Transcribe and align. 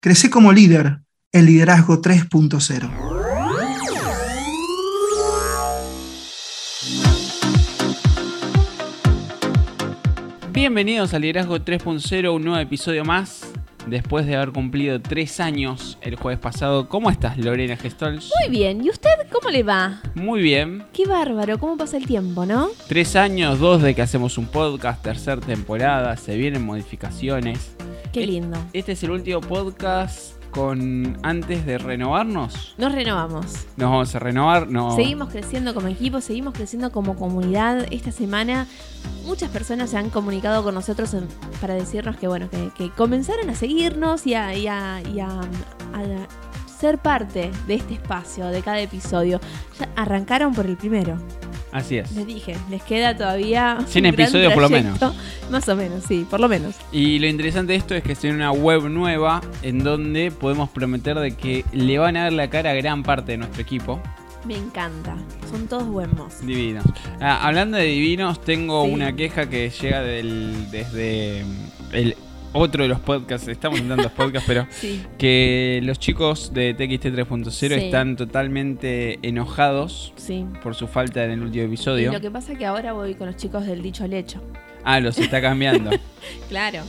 Crece 0.00 0.30
como 0.30 0.52
líder, 0.52 1.00
el 1.32 1.46
liderazgo 1.46 2.00
3.0. 2.00 2.88
Bienvenidos 10.52 11.14
al 11.14 11.22
Liderazgo 11.22 11.58
3.0, 11.58 12.32
un 12.32 12.44
nuevo 12.44 12.60
episodio 12.60 13.04
más. 13.04 13.50
Después 13.88 14.24
de 14.26 14.36
haber 14.36 14.52
cumplido 14.52 15.02
tres 15.02 15.40
años 15.40 15.98
el 16.00 16.14
jueves 16.14 16.38
pasado, 16.38 16.88
¿cómo 16.88 17.10
estás, 17.10 17.36
Lorena 17.36 17.76
Gestols? 17.76 18.30
Muy 18.40 18.56
bien, 18.56 18.84
¿y 18.84 18.90
usted 18.90 19.10
cómo 19.32 19.50
le 19.50 19.64
va? 19.64 20.00
Muy 20.14 20.40
bien. 20.40 20.84
Qué 20.92 21.06
bárbaro, 21.06 21.58
cómo 21.58 21.76
pasa 21.76 21.96
el 21.96 22.06
tiempo, 22.06 22.46
¿no? 22.46 22.68
Tres 22.86 23.16
años, 23.16 23.58
dos 23.58 23.82
de 23.82 23.96
que 23.96 24.02
hacemos 24.02 24.38
un 24.38 24.46
podcast, 24.46 25.02
tercera 25.02 25.40
temporada, 25.40 26.16
se 26.16 26.36
vienen 26.36 26.64
modificaciones. 26.64 27.74
Qué 28.18 28.26
lindo. 28.26 28.58
Este 28.72 28.92
es 28.92 29.02
el 29.02 29.10
último 29.10 29.40
podcast 29.40 30.34
con 30.50 31.18
antes 31.22 31.64
de 31.66 31.78
renovarnos. 31.78 32.74
Nos 32.78 32.92
renovamos. 32.92 33.66
Nos 33.76 33.90
vamos 33.90 34.14
a 34.14 34.18
renovar, 34.18 34.68
no. 34.70 34.96
Seguimos 34.96 35.28
creciendo 35.28 35.74
como 35.74 35.88
equipo, 35.88 36.20
seguimos 36.20 36.54
creciendo 36.54 36.90
como 36.90 37.16
comunidad. 37.16 37.86
Esta 37.92 38.10
semana 38.12 38.66
muchas 39.26 39.50
personas 39.50 39.90
se 39.90 39.98
han 39.98 40.08
comunicado 40.10 40.62
con 40.64 40.74
nosotros 40.74 41.12
en- 41.14 41.28
para 41.60 41.74
decirnos 41.74 42.16
que 42.16 42.28
bueno, 42.28 42.48
que, 42.50 42.70
que 42.76 42.90
comenzaron 42.90 43.50
a 43.50 43.54
seguirnos 43.54 44.26
y 44.26 44.34
a, 44.34 44.54
y 44.56 44.66
a- 44.68 45.02
y 45.02 45.20
a- 45.20 45.28
a 45.94 46.02
ser 46.78 46.98
parte 46.98 47.50
de 47.66 47.74
este 47.74 47.94
espacio, 47.94 48.46
de 48.46 48.62
cada 48.62 48.80
episodio. 48.80 49.40
Ya 49.78 49.88
arrancaron 49.96 50.54
por 50.54 50.66
el 50.66 50.76
primero. 50.76 51.18
Así 51.72 51.98
es. 51.98 52.12
Les 52.12 52.26
dije, 52.26 52.56
les 52.70 52.82
queda 52.82 53.14
todavía. 53.16 53.78
Cien 53.86 54.06
un 54.06 54.12
gran 54.12 54.24
episodios 54.24 54.52
por 54.54 54.62
lo 54.62 54.68
trayecto. 54.70 55.14
Más 55.50 55.68
o 55.68 55.76
menos, 55.76 56.02
sí, 56.08 56.26
por 56.30 56.40
lo 56.40 56.48
menos. 56.48 56.74
Y 56.92 57.18
lo 57.18 57.26
interesante 57.26 57.72
de 57.72 57.78
esto 57.78 57.94
es 57.94 58.02
que 58.02 58.12
estoy 58.12 58.30
en 58.30 58.36
una 58.36 58.52
web 58.52 58.88
nueva 58.88 59.40
en 59.62 59.84
donde 59.84 60.30
podemos 60.30 60.70
prometer 60.70 61.18
de 61.18 61.36
que 61.36 61.64
le 61.72 61.98
van 61.98 62.16
a 62.16 62.24
dar 62.24 62.32
la 62.32 62.48
cara 62.48 62.70
a 62.70 62.74
gran 62.74 63.02
parte 63.02 63.32
de 63.32 63.38
nuestro 63.38 63.60
equipo. 63.60 64.00
Me 64.46 64.56
encanta. 64.56 65.16
Son 65.50 65.66
todos 65.66 65.86
buenos. 65.88 66.40
Divinos. 66.40 66.84
Ah, 67.20 67.46
hablando 67.46 67.76
de 67.76 67.84
divinos, 67.84 68.40
tengo 68.40 68.84
Sí. 68.86 68.90
una 68.92 69.14
queja 69.14 69.50
que 69.50 69.68
llega 69.68 70.00
del, 70.00 70.70
desde 70.70 71.44
el 71.92 72.16
otro 72.52 72.82
de 72.82 72.88
los 72.88 73.00
podcasts. 73.00 73.48
Estamos 73.48 73.80
en 73.80 73.88
tantos 73.88 74.12
podcasts, 74.12 74.46
pero 74.46 74.66
Sí. 74.70 75.02
que 75.18 75.80
los 75.82 75.98
chicos 75.98 76.52
de 76.54 76.74
TXT 76.74 77.06
3.0 77.14 77.50
Sí. 77.78 77.84
están 77.84 78.16
totalmente 78.16 79.18
enojados 79.22 80.12
Sí. 80.16 80.44
por 80.62 80.74
su 80.74 80.86
falta 80.88 81.24
en 81.24 81.32
el 81.32 81.42
último 81.42 81.64
Y 81.64 81.66
episodio. 81.66 82.12
lo 82.12 82.20
que 82.20 82.30
pasa 82.30 82.52
es 82.52 82.58
que 82.58 82.66
ahora 82.66 82.92
voy 82.92 83.14
con 83.14 83.26
los 83.26 83.36
chicos 83.36 83.66
del 83.66 83.82
dicho 83.82 84.04
al 84.04 84.12
hecho. 84.12 84.42
Ah, 84.84 85.00
los 85.00 85.18
está 85.18 85.40
cambiando. 85.40 85.90
Claro. 86.48 86.80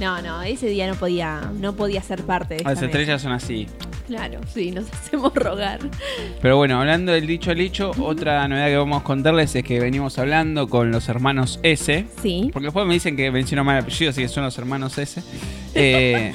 No, 0.00 0.20
no, 0.20 0.42
ese 0.42 0.68
día 0.68 0.86
no 0.86 0.94
podía, 0.94 1.50
no 1.58 1.74
podía 1.74 2.02
ser 2.02 2.22
parte 2.22 2.56
de 2.56 2.64
Las 2.64 2.74
mesa. 2.74 2.84
estrellas 2.86 3.22
son 3.22 3.32
así. 3.32 3.66
Claro, 4.06 4.40
sí, 4.52 4.70
nos 4.70 4.90
hacemos 4.92 5.34
rogar. 5.34 5.80
Pero 6.40 6.56
bueno, 6.56 6.80
hablando 6.80 7.12
del 7.12 7.26
dicho 7.26 7.50
al 7.50 7.60
hecho, 7.60 7.92
otra 8.00 8.46
novedad 8.48 8.68
que 8.68 8.76
vamos 8.76 9.00
a 9.00 9.04
contarles 9.04 9.54
es 9.54 9.64
que 9.64 9.80
venimos 9.80 10.18
hablando 10.18 10.68
con 10.68 10.90
los 10.90 11.08
hermanos 11.08 11.58
S. 11.62 12.06
Sí. 12.22 12.50
Porque 12.52 12.66
después 12.66 12.86
me 12.86 12.94
dicen 12.94 13.16
que 13.16 13.30
menciono 13.30 13.64
mal 13.64 13.78
el 13.78 13.82
apellido, 13.82 14.10
así 14.10 14.22
que 14.22 14.28
son 14.28 14.44
los 14.44 14.56
hermanos 14.58 14.96
S. 14.98 15.22
Eh, 15.78 16.32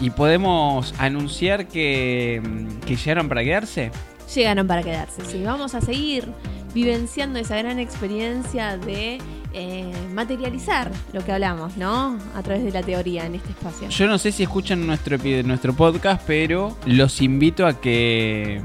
y 0.00 0.10
podemos 0.10 0.94
anunciar 0.98 1.66
que, 1.66 2.40
que 2.86 2.94
llegaron 2.94 3.28
para 3.28 3.42
quedarse. 3.42 3.90
Llegaron 4.32 4.68
para 4.68 4.84
quedarse, 4.84 5.24
sí. 5.24 5.42
Vamos 5.42 5.74
a 5.74 5.80
seguir 5.80 6.28
vivenciando 6.74 7.40
esa 7.40 7.56
gran 7.56 7.80
experiencia 7.80 8.76
de 8.76 9.18
eh, 9.52 9.92
materializar 10.12 10.90
lo 11.12 11.24
que 11.24 11.32
hablamos, 11.32 11.76
¿no? 11.76 12.18
A 12.34 12.42
través 12.42 12.64
de 12.64 12.70
la 12.70 12.82
teoría 12.82 13.26
en 13.26 13.34
este 13.36 13.50
espacio. 13.50 13.88
Yo 13.88 14.06
no 14.06 14.18
sé 14.18 14.32
si 14.32 14.42
escuchan 14.42 14.86
nuestro, 14.86 15.16
nuestro 15.44 15.72
podcast, 15.74 16.22
pero 16.26 16.76
los 16.86 17.20
invito 17.22 17.66
a 17.66 17.80
que... 17.80 18.62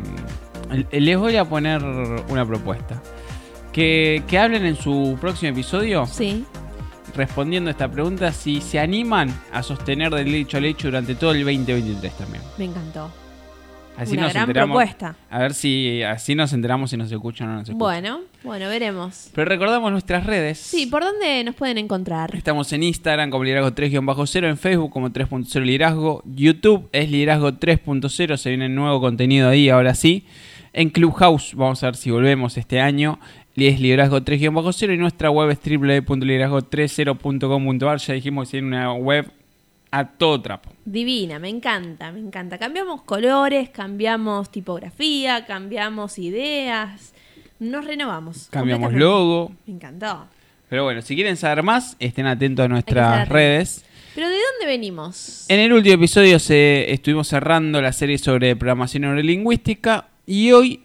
mm, 0.69 0.79
Les 0.97 1.17
voy 1.17 1.35
a 1.37 1.45
poner 1.45 1.83
una 2.29 2.45
propuesta. 2.45 3.01
Que, 3.71 4.23
que 4.27 4.37
hablen 4.37 4.65
en 4.65 4.75
su 4.75 5.17
próximo 5.19 5.51
episodio 5.51 6.05
Sí. 6.05 6.45
respondiendo 7.15 7.69
a 7.69 7.71
esta 7.71 7.89
pregunta 7.89 8.31
si 8.31 8.61
se 8.61 8.79
animan 8.79 9.33
a 9.51 9.63
sostener 9.63 10.11
del 10.13 10.31
dicho 10.31 10.57
al 10.57 10.65
hecho 10.65 10.89
durante 10.89 11.15
todo 11.15 11.31
el 11.31 11.39
2023 11.43 12.13
también. 12.17 12.43
Me 12.59 12.65
encantó. 12.65 13.09
Así 13.97 14.13
Una 14.13 14.23
nos 14.23 14.33
gran 14.33 14.49
enteramos. 14.49 14.75
propuesta. 14.75 15.15
A 15.29 15.39
ver 15.39 15.53
si 15.53 16.01
así 16.01 16.33
nos 16.35 16.51
enteramos 16.51 16.89
si 16.89 16.97
nos 16.97 17.11
escuchan 17.11 17.47
o 17.47 17.51
no 17.51 17.57
nos 17.59 17.69
escuchan. 17.69 17.77
Bueno, 17.77 18.21
bueno, 18.43 18.67
veremos. 18.67 19.29
Pero 19.35 19.45
recordamos 19.45 19.91
nuestras 19.91 20.25
redes. 20.25 20.57
Sí, 20.57 20.87
¿por 20.87 21.03
dónde 21.03 21.43
nos 21.43 21.53
pueden 21.55 21.77
encontrar? 21.77 22.35
Estamos 22.35 22.73
en 22.73 22.81
Instagram 22.83 23.29
como 23.29 23.43
liderazgo 23.43 23.71
3-0, 23.75 24.49
en 24.49 24.57
Facebook 24.57 24.89
como 24.91 25.11
3.0 25.11 25.61
liderazgo, 25.61 26.23
YouTube 26.25 26.89
es 26.91 27.11
liderazgo 27.11 27.51
3.0, 27.51 28.37
se 28.37 28.49
viene 28.49 28.67
nuevo 28.67 28.99
contenido 28.99 29.49
ahí 29.49 29.69
ahora 29.69 29.93
sí. 29.93 30.25
En 30.73 30.89
Clubhouse 30.89 31.53
vamos 31.53 31.83
a 31.83 31.87
ver 31.87 31.95
si 31.95 32.09
volvemos 32.09 32.57
este 32.57 32.81
año, 32.81 33.19
es 33.55 33.79
liderazgo 33.79 34.21
3-0 34.21 34.95
y 34.95 34.97
nuestra 34.97 35.29
web 35.29 35.51
es 35.51 35.59
www.liderazgo30.com.ar, 35.59 37.97
ya 37.99 38.13
dijimos 38.15 38.47
que 38.47 38.51
tiene 38.51 38.67
una 38.67 38.91
web 38.93 39.31
a 39.95 40.07
todo 40.07 40.41
trapo. 40.41 40.71
Divina, 40.85 41.37
me 41.37 41.49
encanta, 41.49 42.11
me 42.11 42.19
encanta. 42.19 42.57
Cambiamos 42.57 43.03
colores, 43.03 43.69
cambiamos 43.69 44.51
tipografía, 44.51 45.45
cambiamos 45.45 46.17
ideas, 46.17 47.13
nos 47.59 47.85
renovamos. 47.85 48.47
Cambiamos 48.49 48.91
logo, 48.91 49.51
Me 49.67 49.75
encantó. 49.75 50.25
pero 50.67 50.85
bueno, 50.85 51.03
si 51.03 51.13
quieren 51.13 51.37
saber 51.37 51.61
más, 51.61 51.95
estén 51.99 52.25
atentos 52.25 52.65
a 52.65 52.67
nuestras 52.69 53.29
redes. 53.29 53.85
Pero 54.15 54.29
¿de 54.29 54.33
dónde 54.33 54.65
venimos? 54.65 55.45
En 55.47 55.59
el 55.59 55.71
último 55.71 55.93
episodio 55.93 56.39
se, 56.39 56.91
estuvimos 56.91 57.27
cerrando 57.27 57.79
la 57.79 57.93
serie 57.93 58.17
sobre 58.17 58.55
programación 58.55 59.03
neurolingüística 59.03 60.07
y 60.25 60.53
hoy 60.53 60.81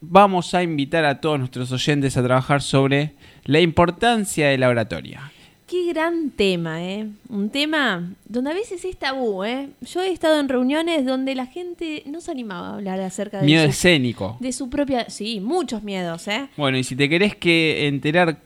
vamos 0.00 0.54
a 0.54 0.62
invitar 0.62 1.04
a 1.04 1.20
todos 1.20 1.36
nuestros 1.36 1.72
oyentes 1.72 2.16
a 2.16 2.22
trabajar 2.22 2.62
sobre 2.62 3.14
la 3.44 3.58
importancia 3.58 4.50
de 4.50 4.58
la 4.58 4.68
oratoria. 4.68 5.32
Qué 5.72 5.86
gran 5.86 6.28
tema, 6.32 6.84
¿eh? 6.84 7.06
Un 7.30 7.48
tema 7.48 8.12
donde 8.26 8.50
a 8.50 8.52
veces 8.52 8.84
es 8.84 8.98
tabú, 8.98 9.42
¿eh? 9.42 9.70
Yo 9.80 10.02
he 10.02 10.12
estado 10.12 10.38
en 10.38 10.50
reuniones 10.50 11.06
donde 11.06 11.34
la 11.34 11.46
gente 11.46 12.02
no 12.04 12.20
se 12.20 12.30
animaba 12.30 12.68
a 12.68 12.74
hablar 12.74 13.00
acerca 13.00 13.40
de, 13.40 13.46
Miedo 13.46 13.64
su, 13.64 13.70
escénico. 13.70 14.36
de 14.38 14.52
su 14.52 14.68
propia... 14.68 15.08
Sí, 15.08 15.40
muchos 15.40 15.82
miedos, 15.82 16.28
¿eh? 16.28 16.50
Bueno, 16.58 16.76
y 16.76 16.84
si 16.84 16.94
te 16.94 17.08
querés 17.08 17.36
que 17.36 17.86
enterar 17.86 18.36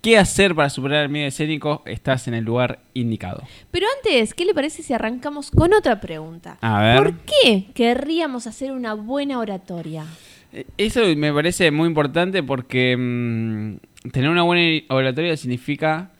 qué 0.00 0.16
hacer 0.16 0.54
para 0.54 0.70
superar 0.70 1.02
el 1.02 1.08
miedo 1.08 1.26
escénico, 1.26 1.82
estás 1.86 2.28
en 2.28 2.34
el 2.34 2.44
lugar 2.44 2.78
indicado. 2.94 3.42
Pero 3.72 3.88
antes, 3.96 4.32
¿qué 4.32 4.44
le 4.44 4.54
parece 4.54 4.84
si 4.84 4.92
arrancamos 4.92 5.50
con 5.50 5.74
otra 5.74 6.00
pregunta? 6.00 6.56
A 6.60 6.80
ver. 6.80 7.02
¿Por 7.02 7.14
qué 7.24 7.64
querríamos 7.74 8.46
hacer 8.46 8.70
una 8.70 8.94
buena 8.94 9.40
oratoria? 9.40 10.04
Eh, 10.52 10.64
Eso 10.78 11.00
me 11.16 11.32
parece 11.32 11.68
muy 11.72 11.88
importante 11.88 12.44
porque 12.44 12.96
mm, 12.96 14.10
tener 14.12 14.30
una 14.30 14.44
buena 14.44 14.84
oratoria 14.88 15.36
significa 15.36 16.12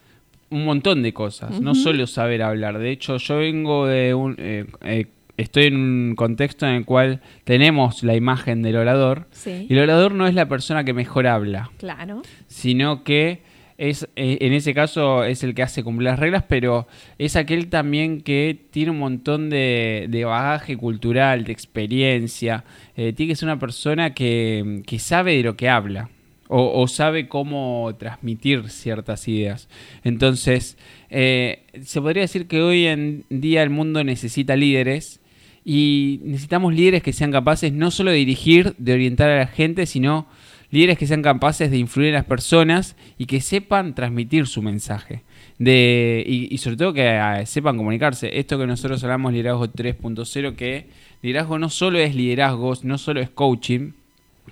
un 0.50 0.64
montón 0.64 1.02
de 1.02 1.12
cosas, 1.12 1.60
no 1.60 1.74
solo 1.74 2.06
saber 2.06 2.42
hablar. 2.42 2.78
De 2.78 2.90
hecho, 2.90 3.16
yo 3.18 3.38
vengo 3.38 3.86
de 3.86 4.14
un... 4.14 4.34
eh, 4.38 4.64
eh, 4.82 5.06
estoy 5.36 5.64
en 5.64 5.76
un 5.76 6.14
contexto 6.16 6.66
en 6.66 6.74
el 6.76 6.84
cual 6.84 7.20
tenemos 7.44 8.02
la 8.02 8.14
imagen 8.14 8.62
del 8.62 8.76
orador 8.76 9.26
Sí. 9.32 9.66
y 9.68 9.72
el 9.74 9.80
orador 9.80 10.12
no 10.12 10.26
es 10.26 10.34
la 10.34 10.48
persona 10.48 10.84
que 10.84 10.92
mejor 10.94 11.26
habla, 11.26 11.70
Claro. 11.78 12.22
sino 12.46 13.02
que 13.04 13.42
es 13.78 14.08
eh, 14.16 14.38
en 14.40 14.54
ese 14.54 14.72
caso 14.72 15.24
es 15.24 15.44
el 15.44 15.54
que 15.54 15.62
hace 15.62 15.84
cumplir 15.84 16.08
las 16.08 16.18
reglas, 16.18 16.44
pero 16.48 16.86
es 17.18 17.36
aquel 17.36 17.68
también 17.68 18.22
que 18.22 18.58
tiene 18.70 18.92
un 18.92 18.98
montón 18.98 19.50
de, 19.50 20.06
de 20.08 20.24
bagaje 20.24 20.78
cultural, 20.78 21.44
de 21.44 21.52
experiencia. 21.52 22.64
Eh, 22.96 23.12
tiene 23.12 23.32
que 23.32 23.36
ser 23.36 23.46
una 23.48 23.58
persona 23.58 24.14
que, 24.14 24.80
que 24.86 24.98
sabe 24.98 25.36
de 25.36 25.42
lo 25.42 25.56
que 25.56 25.68
habla 25.68 26.08
o, 26.48 26.86
sabe 26.88 27.28
cómo 27.28 27.94
transmitir 27.98 28.70
ciertas 28.70 29.26
ideas. 29.28 29.68
Entonces, 30.04 30.76
eh, 31.10 31.64
se 31.82 32.00
podría 32.00 32.22
decir 32.22 32.46
que 32.46 32.62
hoy 32.62 32.86
en 32.86 33.24
día 33.30 33.62
el 33.62 33.70
mundo 33.70 34.04
necesita 34.04 34.56
líderes 34.56 35.20
y 35.64 36.20
necesitamos 36.22 36.75
líderes 36.75 37.02
que 37.02 37.12
sean 37.12 37.32
capaces 37.32 37.72
no 37.72 37.90
solo 37.90 38.12
de 38.12 38.19
dirigir, 38.19 38.75
de 38.78 38.93
orientar 38.93 39.31
a 39.31 39.38
la 39.38 39.46
gente, 39.46 39.87
sino 39.87 40.26
líderes 40.70 40.98
que 40.98 41.06
sean 41.06 41.22
capaces 41.22 41.70
de 41.70 41.78
influir 41.78 42.08
en 42.08 42.14
las 42.14 42.25
personas 42.25 42.96
y 43.19 43.26
que 43.26 43.40
sepan 43.40 43.94
transmitir 43.94 44.46
su 44.46 44.62
mensaje. 44.62 45.22
De, 45.58 46.22
y, 46.26 46.54
y 46.54 46.58
sobre 46.58 46.76
todo 46.76 46.92
que 46.92 47.08
ah, 47.08 47.44
sepan 47.46 47.76
comunicarse. 47.76 48.38
Esto 48.38 48.58
que 48.58 48.66
nosotros 48.66 49.02
hablamos 49.02 49.32
liderazgo 49.32 49.66
3.0, 49.66 50.54
que 50.54 50.88
liderazgo 51.22 51.58
no 51.58 51.70
solo 51.70 51.99
es 51.99 52.14
liderazgo, 52.14 52.75
no 52.82 52.99
solo 52.99 53.20
es 53.20 53.31
coaching, 53.31 53.92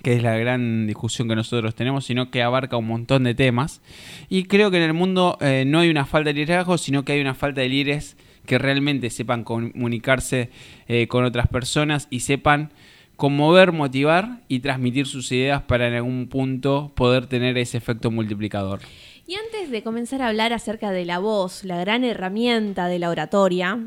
que 0.05 0.13
es 0.13 0.21
la 0.21 0.37
gran 0.37 0.85
discusión 0.85 1.27
que 1.27 1.35
nosotros 1.35 1.73
tenemos, 1.73 2.05
sino 2.05 2.29
que 2.29 2.43
abarca 2.43 2.77
un 2.77 2.85
montón 2.85 3.23
de 3.23 3.33
temas. 3.33 3.81
Y 4.29 4.43
creo 4.43 4.69
que 4.69 4.77
en 4.77 4.83
el 4.83 4.93
mundo 4.93 5.35
eh, 5.41 5.63
no 5.65 5.79
hay 5.79 5.89
una 5.89 6.05
falta 6.05 6.27
de 6.27 6.35
liderazgo, 6.35 6.77
sino 6.77 7.03
que 7.03 7.13
hay 7.13 7.21
una 7.21 7.33
falta 7.33 7.61
de 7.61 7.69
líderes 7.69 8.15
que 8.45 8.59
realmente 8.59 9.09
sepan 9.09 9.43
comunicarse 9.43 10.51
eh, 10.87 11.07
con 11.07 11.25
otras 11.25 11.47
personas 11.47 12.07
y 12.11 12.19
sepan 12.19 12.69
conmover, 13.15 13.71
motivar 13.71 14.41
y 14.47 14.59
transmitir 14.59 15.07
sus 15.07 15.31
ideas 15.31 15.63
para 15.63 15.87
en 15.87 15.95
algún 15.95 16.27
punto 16.27 16.91
poder 16.93 17.25
tener 17.25 17.57
ese 17.57 17.79
efecto 17.79 18.11
multiplicador. 18.11 18.81
Y 19.25 19.33
antes 19.33 19.71
de 19.71 19.81
comenzar 19.81 20.21
a 20.21 20.27
hablar 20.27 20.53
acerca 20.53 20.91
de 20.91 21.05
la 21.05 21.17
voz, 21.17 21.63
la 21.63 21.79
gran 21.79 22.03
herramienta 22.03 22.87
de 22.87 22.99
la 22.99 23.09
oratoria, 23.09 23.79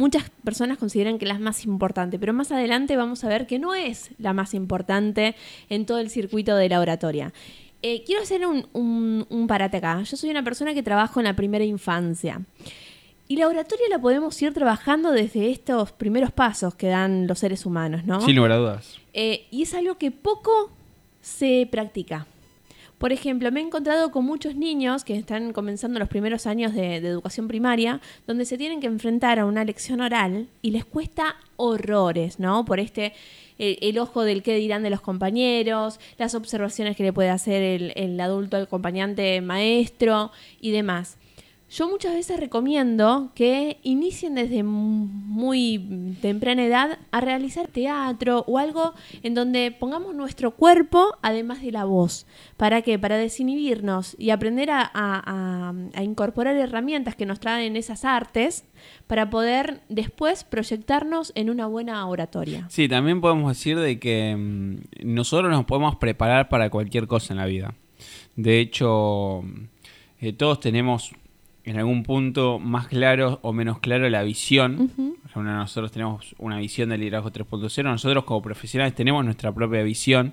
muchas 0.00 0.30
personas 0.42 0.78
consideran 0.78 1.18
que 1.18 1.26
la 1.26 1.34
es 1.34 1.40
más 1.40 1.64
importante, 1.64 2.18
pero 2.18 2.32
más 2.32 2.50
adelante 2.50 2.96
vamos 2.96 3.22
a 3.22 3.28
ver 3.28 3.46
que 3.46 3.58
no 3.58 3.74
es 3.74 4.10
la 4.18 4.32
más 4.32 4.54
importante 4.54 5.36
en 5.68 5.84
todo 5.84 5.98
el 5.98 6.08
circuito 6.08 6.56
de 6.56 6.68
la 6.70 6.80
oratoria. 6.80 7.32
Eh, 7.82 8.02
quiero 8.04 8.22
hacer 8.22 8.46
un, 8.46 8.66
un, 8.72 9.26
un 9.28 9.46
parate 9.46 9.76
acá. 9.76 10.02
Yo 10.02 10.16
soy 10.16 10.30
una 10.30 10.42
persona 10.42 10.74
que 10.74 10.82
trabajo 10.82 11.20
en 11.20 11.24
la 11.24 11.36
primera 11.36 11.64
infancia. 11.64 12.40
Y 13.28 13.36
la 13.36 13.46
oratoria 13.46 13.86
la 13.90 14.00
podemos 14.00 14.40
ir 14.42 14.52
trabajando 14.52 15.12
desde 15.12 15.50
estos 15.50 15.92
primeros 15.92 16.32
pasos 16.32 16.74
que 16.74 16.88
dan 16.88 17.26
los 17.26 17.38
seres 17.38 17.64
humanos, 17.64 18.04
¿no? 18.04 18.20
Sin 18.22 18.36
lugar 18.36 18.52
a 18.52 18.56
dudas. 18.56 18.98
Eh, 19.12 19.46
y 19.50 19.62
es 19.62 19.74
algo 19.74 19.98
que 19.98 20.10
poco 20.10 20.70
se 21.20 21.68
practica. 21.70 22.26
Por 23.00 23.14
ejemplo, 23.14 23.50
me 23.50 23.60
he 23.60 23.62
encontrado 23.62 24.10
con 24.10 24.26
muchos 24.26 24.56
niños 24.56 25.04
que 25.04 25.16
están 25.16 25.54
comenzando 25.54 25.98
los 25.98 26.10
primeros 26.10 26.46
años 26.46 26.74
de, 26.74 26.96
educación 26.96 27.48
primaria, 27.48 27.98
donde 28.26 28.44
se 28.44 28.58
tienen 28.58 28.78
que 28.78 28.88
enfrentar 28.88 29.38
a 29.38 29.46
una 29.46 29.64
lección 29.64 30.02
oral 30.02 30.48
y 30.60 30.72
les 30.72 30.84
cuesta 30.84 31.36
horrores, 31.56 32.38
¿no? 32.38 32.66
Por 32.66 32.78
este, 32.78 33.14
el, 33.56 33.98
ojo 33.98 34.22
del 34.22 34.42
qué 34.42 34.54
dirán 34.56 34.82
de 34.82 34.90
los 34.90 35.00
compañeros, 35.00 35.98
las 36.18 36.34
observaciones 36.34 36.94
que 36.94 37.04
le 37.04 37.14
puede 37.14 37.30
hacer 37.30 37.62
el, 37.62 37.94
el 37.96 38.20
adulto, 38.20 38.58
el 38.58 38.64
acompañante 38.64 39.40
maestro 39.40 40.30
y 40.60 40.70
demás. 40.70 41.16
Yo 41.70 41.88
muchas 41.88 42.14
veces 42.14 42.40
recomiendo 42.40 43.30
que 43.36 43.78
inicien 43.84 44.34
desde 44.34 44.64
muy 44.64 46.16
temprana 46.20 46.64
edad 46.64 46.98
a 47.12 47.20
realizar 47.20 47.68
teatro 47.68 48.42
o 48.48 48.58
algo 48.58 48.92
en 49.22 49.34
donde 49.34 49.70
pongamos 49.70 50.12
nuestro 50.16 50.50
cuerpo 50.50 51.16
además 51.22 51.62
de 51.62 51.70
la 51.70 51.84
voz. 51.84 52.26
¿Para 52.56 52.82
qué? 52.82 52.98
Para 52.98 53.18
desinhibirnos 53.18 54.16
y 54.18 54.30
aprender 54.30 54.68
a, 54.72 55.72
incorporar 56.02 56.56
herramientas 56.56 57.14
que 57.14 57.24
nos 57.24 57.38
traen 57.38 57.76
esas 57.76 58.04
artes 58.04 58.64
para 59.06 59.30
poder 59.30 59.82
después 59.88 60.42
proyectarnos 60.42 61.30
en 61.36 61.50
una 61.50 61.66
buena 61.68 62.04
oratoria. 62.08 62.66
Sí, 62.68 62.88
también 62.88 63.20
podemos 63.20 63.48
decir 63.56 63.78
de 63.78 64.00
que 64.00 64.34
mmm, 64.36 64.78
nosotros 65.04 65.52
nos 65.52 65.66
podemos 65.66 65.94
preparar 65.94 66.48
para 66.48 66.68
cualquier 66.68 67.06
cosa 67.06 67.32
en 67.32 67.38
la 67.38 67.46
vida. 67.46 67.74
De 68.34 68.58
hecho, 68.58 69.44
eh, 70.18 70.32
todos 70.32 70.58
tenemos 70.58 71.12
en 71.64 71.78
algún 71.78 72.02
punto 72.02 72.58
más 72.58 72.88
claro 72.88 73.38
o 73.42 73.52
menos 73.52 73.78
claro 73.78 74.08
la 74.08 74.22
visión. 74.22 74.90
Uh 74.96 75.14
-huh. 75.34 75.42
nosotros 75.42 75.92
tenemos 75.92 76.34
una 76.38 76.58
visión 76.58 76.88
del 76.88 77.00
liderazgo 77.00 77.30
3.0, 77.30 77.84
nosotros 77.84 78.24
como 78.24 78.42
profesionales 78.42 78.94
tenemos 78.94 79.24
nuestra 79.24 79.52
propia 79.52 79.82
visión 79.82 80.32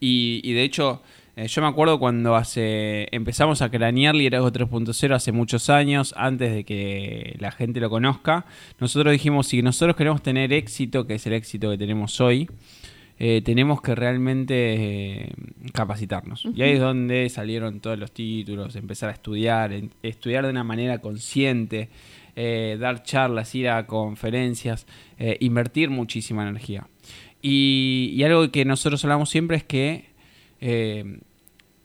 y, 0.00 0.40
y 0.44 0.52
de 0.52 0.62
hecho 0.62 1.02
eh, 1.34 1.48
yo 1.48 1.62
me 1.62 1.68
acuerdo 1.68 1.98
cuando 1.98 2.36
hace 2.36 3.08
empezamos 3.10 3.62
a 3.62 3.70
cranear 3.70 4.14
liderazgo 4.14 4.52
3.0 4.52 5.14
hace 5.14 5.32
muchos 5.32 5.70
años, 5.70 6.14
antes 6.18 6.52
de 6.52 6.64
que 6.64 7.36
la 7.38 7.50
gente 7.52 7.80
lo 7.80 7.88
conozca, 7.88 8.44
nosotros 8.78 9.12
dijimos 9.12 9.46
si 9.46 9.62
nosotros 9.62 9.96
queremos 9.96 10.22
tener 10.22 10.52
éxito, 10.52 11.06
que 11.06 11.14
es 11.14 11.26
el 11.26 11.32
éxito 11.32 11.70
que 11.70 11.78
tenemos 11.78 12.20
hoy, 12.20 12.50
eh, 13.24 13.40
tenemos 13.40 13.80
que 13.80 13.94
realmente 13.94 14.54
eh, 14.56 15.32
capacitarnos. 15.72 16.44
Uh 16.44 16.48
-huh. 16.48 16.58
Y 16.58 16.62
ahí 16.62 16.72
es 16.72 16.80
donde 16.80 17.28
salieron 17.28 17.78
todos 17.78 17.96
los 17.96 18.10
títulos, 18.10 18.74
empezar 18.74 19.10
a 19.10 19.12
estudiar, 19.12 19.72
en, 19.72 19.92
estudiar 20.02 20.42
de 20.42 20.50
una 20.50 20.64
manera 20.64 20.98
consciente, 20.98 21.88
eh, 22.34 22.76
dar 22.80 23.04
charlas, 23.04 23.54
ir 23.54 23.68
a 23.68 23.86
conferencias, 23.86 24.88
invertir 25.38 25.88
muchísima 25.88 26.42
energía. 26.42 26.88
Y, 27.40 28.12
y, 28.12 28.24
algo 28.24 28.50
que 28.50 28.64
nosotros 28.64 29.04
hablamos 29.04 29.30
siempre 29.30 29.56
es 29.56 29.62
que 29.62 30.06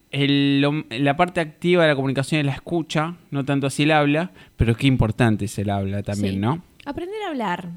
el, 0.09 0.59
lo, 0.59 0.85
la 0.89 1.15
parte 1.17 1.39
activa 1.39 1.83
de 1.83 1.89
la 1.89 1.95
comunicación 1.95 2.39
es 2.39 2.47
la 2.47 2.53
escucha, 2.53 3.15
no 3.29 3.45
tanto 3.45 3.67
así 3.67 3.83
el 3.83 3.91
habla, 3.91 4.31
pero 4.55 4.75
qué 4.75 4.87
importante 4.87 5.45
es 5.45 5.59
el 5.59 5.69
habla 5.69 6.01
también, 6.01 6.33
sí. 6.33 6.39
¿no? 6.39 6.63
Aprender 6.83 7.21
a 7.27 7.29
hablar, 7.29 7.69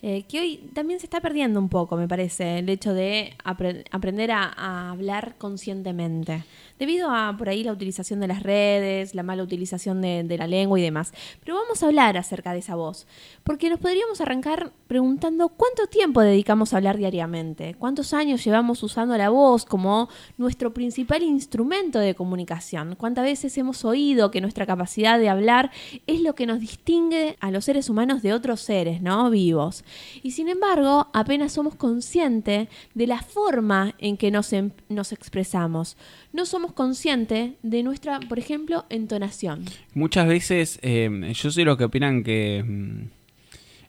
eh, 0.00 0.22
que 0.28 0.38
hoy 0.38 0.70
también 0.74 1.00
se 1.00 1.06
está 1.06 1.20
perdiendo 1.20 1.58
un 1.58 1.68
poco, 1.68 1.96
me 1.96 2.06
parece, 2.06 2.60
el 2.60 2.68
hecho 2.68 2.94
de 2.94 3.34
apre 3.42 3.84
aprender 3.90 4.30
a, 4.30 4.44
a, 4.44 4.90
hablar 4.92 5.34
conscientemente, 5.38 6.44
debido 6.78 7.10
a 7.10 7.34
por 7.36 7.48
ahí 7.48 7.64
la 7.64 7.72
utilización 7.72 8.20
de 8.20 8.28
las 8.28 8.44
redes, 8.44 9.16
la 9.16 9.24
mala 9.24 9.42
utilización 9.42 10.00
de, 10.00 10.22
de, 10.22 10.38
la 10.38 10.46
lengua 10.46 10.78
y 10.78 10.82
demás. 10.82 11.12
Pero 11.40 11.56
vamos 11.56 11.82
a 11.82 11.86
hablar 11.86 12.16
acerca 12.16 12.52
de 12.52 12.60
esa 12.60 12.76
voz, 12.76 13.08
porque 13.42 13.68
nos 13.70 13.80
podríamos 13.80 14.20
arrancar 14.20 14.70
preguntando 14.86 15.48
cuánto 15.48 15.88
tiempo 15.88 16.20
dedicamos 16.20 16.72
a 16.72 16.76
hablar 16.76 16.96
diariamente, 16.96 17.74
cuántos 17.76 18.14
años 18.14 18.44
llevamos 18.44 18.84
usando 18.84 19.18
la 19.18 19.30
voz 19.30 19.64
como 19.64 20.08
nuestro 20.36 20.72
principal 20.72 21.24
instrumento 21.24 21.98
de 21.98 22.14
comunicación, 22.14 22.94
cuántas 22.96 23.24
veces 23.24 23.58
hemos 23.58 23.84
oído 23.84 24.30
que 24.30 24.40
nuestra 24.40 24.64
capacidad 24.64 25.18
de 25.18 25.28
hablar 25.28 25.72
es 26.06 26.20
lo 26.20 26.36
que 26.36 26.46
nos 26.46 26.60
distingue 26.60 27.36
a 27.40 27.50
los 27.50 27.64
seres 27.64 27.90
humanos 27.90 28.22
de 28.22 28.32
otros 28.32 28.60
seres, 28.60 29.02
¿no? 29.02 29.28
Vivos. 29.30 29.84
Y 30.22 30.32
sin 30.32 30.48
embargo, 30.48 31.08
apenas 31.12 31.52
somos 31.52 31.74
conscientes 31.74 32.68
de 32.94 33.06
la 33.06 33.22
forma 33.22 33.94
en 33.98 34.16
que 34.16 34.30
nos, 34.30 34.52
em 34.52 34.70
nos 34.88 35.12
expresamos. 35.12 35.96
No 36.32 36.46
somos 36.46 36.72
conscientes 36.72 37.52
de 37.62 37.82
nuestra, 37.82 38.20
por 38.20 38.38
ejemplo, 38.38 38.84
entonación. 38.90 39.64
Muchas 39.94 40.26
veces, 40.26 40.78
eh, 40.82 41.32
yo 41.34 41.50
soy 41.50 41.64
lo 41.64 41.76
que 41.76 41.84
opinan 41.84 42.22
que 42.22 42.64
mm, 42.66 43.18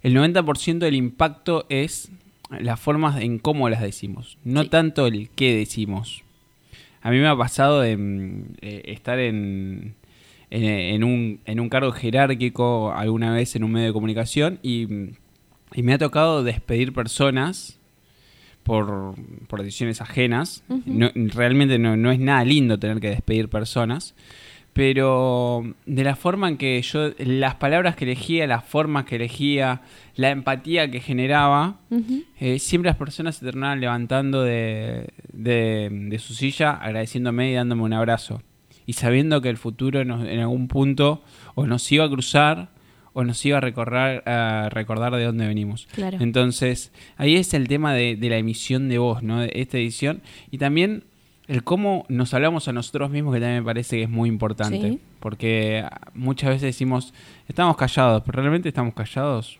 el 0.01 0.16
90% 0.16 0.80
del 0.80 0.96
impacto 0.96 1.66
es 1.69 2.10
las 2.50 2.80
formas 2.80 3.22
en 3.22 3.38
cómo 3.38 3.69
las 3.69 3.81
decimos, 3.81 4.38
no 4.44 4.63
sí. 4.63 4.69
tanto 4.69 5.07
el 5.07 5.30
qué 5.30 5.56
decimos. 5.56 6.24
A 7.02 7.12
mí 7.12 7.18
me 7.18 7.28
ha 7.28 7.38
pasado 7.38 7.81
de 7.81 7.95
mm, 7.95 8.44
eh, 8.62 8.81
estar 8.86 9.19
en, 9.19 9.95
en, 10.50 10.63
en, 10.63 11.04
un, 11.04 11.40
en 11.45 11.60
un 11.60 11.69
cargo 11.69 11.92
jerárquico 11.92 12.92
alguna 12.92 13.34
vez 13.34 13.56
en 13.56 13.63
un 13.63 13.72
medio 13.72 13.88
de 13.88 13.94
comunicación 13.94 14.60
y 14.63 14.86
mm, 14.88 15.12
y 15.74 15.83
me 15.83 15.94
ha 15.94 15.98
tocado 15.98 16.44
despedir 16.44 16.94
personas 16.94 17.80
por, 18.63 19.16
por 19.48 19.63
decisiones 19.63 20.01
ajenas. 20.01 20.63
Uh 20.68 20.77
-huh. 20.77 21.13
no, 21.16 21.33
realmente 21.33 21.80
no, 21.80 21.98
no, 21.98 22.12
es 22.12 22.19
nada 22.19 22.44
lindo 22.44 22.77
tener 22.80 23.00
que 23.00 23.10
despedir 23.10 23.50
personas. 23.50 24.16
Pero 24.74 25.63
de 25.88 26.04
la 26.04 26.16
forma 26.16 26.48
en 26.48 26.57
que 26.57 26.80
yo, 26.81 27.10
las 27.18 27.56
palabras 27.56 27.95
que 27.95 28.06
elegía, 28.06 28.45
las 28.45 28.63
formas 28.63 29.06
que 29.06 29.16
elegía, 29.16 29.81
la 30.16 30.30
empatía 30.30 30.89
que 30.92 31.00
generaba, 31.01 31.80
uh 31.89 31.98
-huh. 31.98 32.25
eh, 32.39 32.60
siempre 32.60 32.89
las 32.89 32.98
personas 32.98 33.38
se 33.38 33.45
terminaban 33.45 33.81
levantando 33.81 34.44
de, 34.44 35.10
de, 35.33 35.89
de, 35.92 36.19
su 36.19 36.33
silla, 36.33 36.71
agradeciéndome 36.71 37.51
y 37.51 37.56
dándome 37.56 37.81
un 37.81 37.94
abrazo. 37.94 38.42
Y 38.86 38.94
sabiendo 38.94 39.42
que 39.42 39.50
el 39.50 39.57
futuro 39.57 40.06
nos, 40.06 40.25
en 40.27 40.39
algún 40.39 40.68
punto 40.68 41.24
o 41.56 41.66
nos 41.66 41.92
iba 41.92 42.06
a 42.06 42.10
cruzar 42.10 42.69
o 43.19 43.24
nos 43.25 43.45
iba 43.45 43.57
a 43.57 43.62
recordar, 43.62 44.24
a 44.25 44.69
recordar 44.69 45.13
de 45.13 45.25
dónde 45.25 45.45
venimos. 45.45 45.88
Claro. 45.92 46.18
Entonces, 46.21 46.94
ahí 47.18 47.36
es 47.36 47.54
el 47.54 47.68
tema 47.68 47.94
de, 47.94 48.16
de, 48.16 48.30
la 48.30 48.38
emisión 48.38 48.88
de 48.88 48.97
voz, 48.97 49.23
¿no? 49.23 49.42
De 49.42 49.52
esta 49.56 49.78
edición. 49.78 50.21
Y 50.52 50.57
también 50.57 51.04
el 51.47 51.66
cómo 51.66 52.06
nos 52.07 52.33
hablamos 52.33 52.69
a 52.69 52.71
nosotros 52.71 53.09
mismos, 53.09 53.33
que 53.33 53.42
también 53.42 53.64
me 53.64 53.66
parece 53.66 53.97
que 53.97 54.04
es 54.04 54.09
muy 54.09 54.30
importante. 54.30 54.92
Sí. 54.92 54.99
Porque 55.19 55.83
muchas 56.14 56.52
veces 56.52 56.61
decimos, 56.61 57.14
estamos 57.47 57.76
callados, 57.76 58.23
pero 58.26 58.42
realmente 58.42 58.69
estamos 58.69 58.94
callados. 58.94 59.59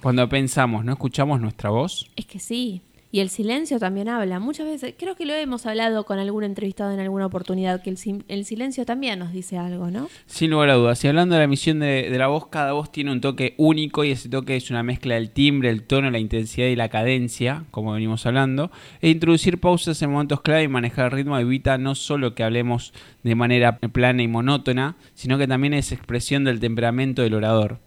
Cuando 0.00 0.26
pensamos, 0.28 0.82
¿no 0.82 0.92
escuchamos 0.92 1.40
nuestra 1.40 1.68
voz? 1.68 2.10
Es 2.16 2.24
que 2.24 2.38
sí. 2.38 2.80
Y 3.14 3.20
el 3.20 3.28
silencio 3.28 3.78
también 3.78 4.08
habla. 4.08 4.40
Muchas 4.40 4.66
veces, 4.66 4.96
creo 4.98 5.14
que 5.14 5.24
lo 5.24 5.34
hemos 5.34 5.66
hablado 5.66 6.02
con 6.02 6.18
algún 6.18 6.42
entrevistado 6.42 6.90
en 6.90 6.98
alguna 6.98 7.26
oportunidad, 7.26 7.80
que 7.80 7.90
el, 7.90 8.24
el 8.26 8.44
silencio 8.44 8.84
también 8.84 9.20
nos 9.20 9.32
dice 9.32 9.56
algo, 9.56 9.88
¿no? 9.88 10.08
Sin 10.26 10.50
lugar 10.50 10.70
a 10.70 10.74
dudas. 10.74 11.04
Y 11.04 11.06
hablando 11.06 11.36
de 11.36 11.38
la 11.38 11.44
emisión 11.44 11.78
de, 11.78 12.10
de, 12.10 12.18
la 12.18 12.26
voz, 12.26 12.48
cada 12.48 12.72
voz 12.72 12.90
tiene 12.90 13.12
un 13.12 13.20
toque 13.20 13.54
único 13.56 14.02
y 14.02 14.10
ese 14.10 14.28
toque 14.28 14.56
es 14.56 14.68
una 14.70 14.82
mezcla 14.82 15.14
del 15.14 15.30
timbre, 15.30 15.70
el 15.70 15.84
tono, 15.84 16.10
la 16.10 16.18
intensidad 16.18 16.66
y 16.66 16.74
la 16.74 16.88
cadencia, 16.88 17.62
como 17.70 17.92
venimos 17.92 18.26
hablando. 18.26 18.72
E 19.00 19.10
introducir 19.10 19.60
pausas 19.60 20.02
en 20.02 20.10
momentos 20.10 20.40
clave 20.40 20.64
y 20.64 20.68
manejar 20.68 21.04
el 21.04 21.12
ritmo 21.12 21.38
evita 21.38 21.78
no 21.78 21.94
solo 21.94 22.34
que 22.34 22.42
hablemos 22.42 22.92
de 23.22 23.36
manera 23.36 23.78
plana 23.78 24.24
y 24.24 24.26
monótona, 24.26 24.96
sino 25.14 25.38
que 25.38 25.46
también 25.46 25.72
es 25.72 25.92
expresión 25.92 26.42
del 26.42 26.58
temperamento 26.58 27.22
del 27.22 27.34
orador 27.34 27.78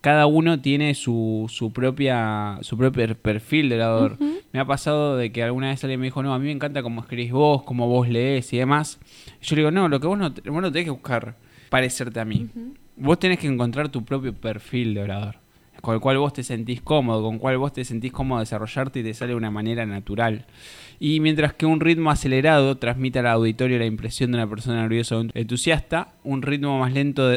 cada 0.00 0.26
uno 0.26 0.60
tiene 0.60 0.94
su, 0.94 1.46
su 1.48 1.72
propia 1.72 2.58
su 2.62 2.76
propio 2.78 3.14
perfil 3.16 3.68
de 3.68 3.76
orador. 3.76 4.16
Uh 4.18 4.24
-huh. 4.24 4.29
Me 4.52 4.58
ha 4.58 4.64
pasado 4.64 5.16
de 5.16 5.30
que 5.30 5.42
alguna 5.42 5.68
vez 5.68 5.82
alguien 5.84 6.00
me 6.00 6.06
dijo, 6.06 6.22
no, 6.22 6.34
a 6.34 6.38
mí 6.38 6.46
me 6.46 6.52
encanta 6.52 6.82
cómo 6.82 7.00
escribís 7.02 7.30
vos, 7.30 7.62
cómo 7.62 7.86
vos 7.86 8.08
lees 8.08 8.52
y 8.52 8.58
demás. 8.58 8.98
Yo 9.42 9.54
le 9.54 9.62
digo, 9.62 9.70
no, 9.70 9.88
lo 9.88 10.00
que 10.00 10.06
vos 10.06 10.18
no, 10.18 10.30
vos 10.30 10.62
no 10.62 10.72
tenés 10.72 10.86
que 10.86 10.90
buscar 10.90 11.36
parecerte 11.68 12.18
a 12.18 12.24
mí. 12.24 12.48
Uh 12.54 12.58
-huh. 12.58 12.74
Vos 12.96 13.18
tenés 13.18 13.38
que 13.38 13.46
encontrar 13.46 13.88
tu 13.88 14.04
propio 14.04 14.34
perfil 14.34 14.92
de 14.94 15.02
orador, 15.02 15.36
con 15.80 15.94
el 15.94 16.00
cual 16.00 16.18
vos 16.18 16.32
te 16.32 16.42
sentís 16.42 16.82
cómodo, 16.82 17.22
con 17.22 17.34
el 17.34 17.40
cual 17.40 17.58
vos 17.58 17.72
te 17.72 17.84
sentís 17.84 18.12
cómodo 18.12 18.40
desarrollarte 18.40 19.00
y 19.00 19.02
te 19.04 19.14
sale 19.14 19.30
de 19.30 19.36
una 19.36 19.50
manera 19.50 19.86
natural. 19.86 20.46
Y 20.98 21.20
mientras 21.20 21.54
que 21.54 21.64
un 21.64 21.80
ritmo 21.80 22.10
acelerado 22.10 22.76
transmite 22.76 23.20
al 23.20 23.28
auditorio 23.28 23.78
la 23.78 23.86
impresión 23.86 24.32
de 24.32 24.38
una 24.38 24.50
persona 24.50 24.82
nerviosa 24.82 25.16
o 25.16 25.24
entusiasta, 25.32 26.14
un 26.24 26.42
ritmo 26.42 26.78
más 26.78 26.92
lento 26.92 27.30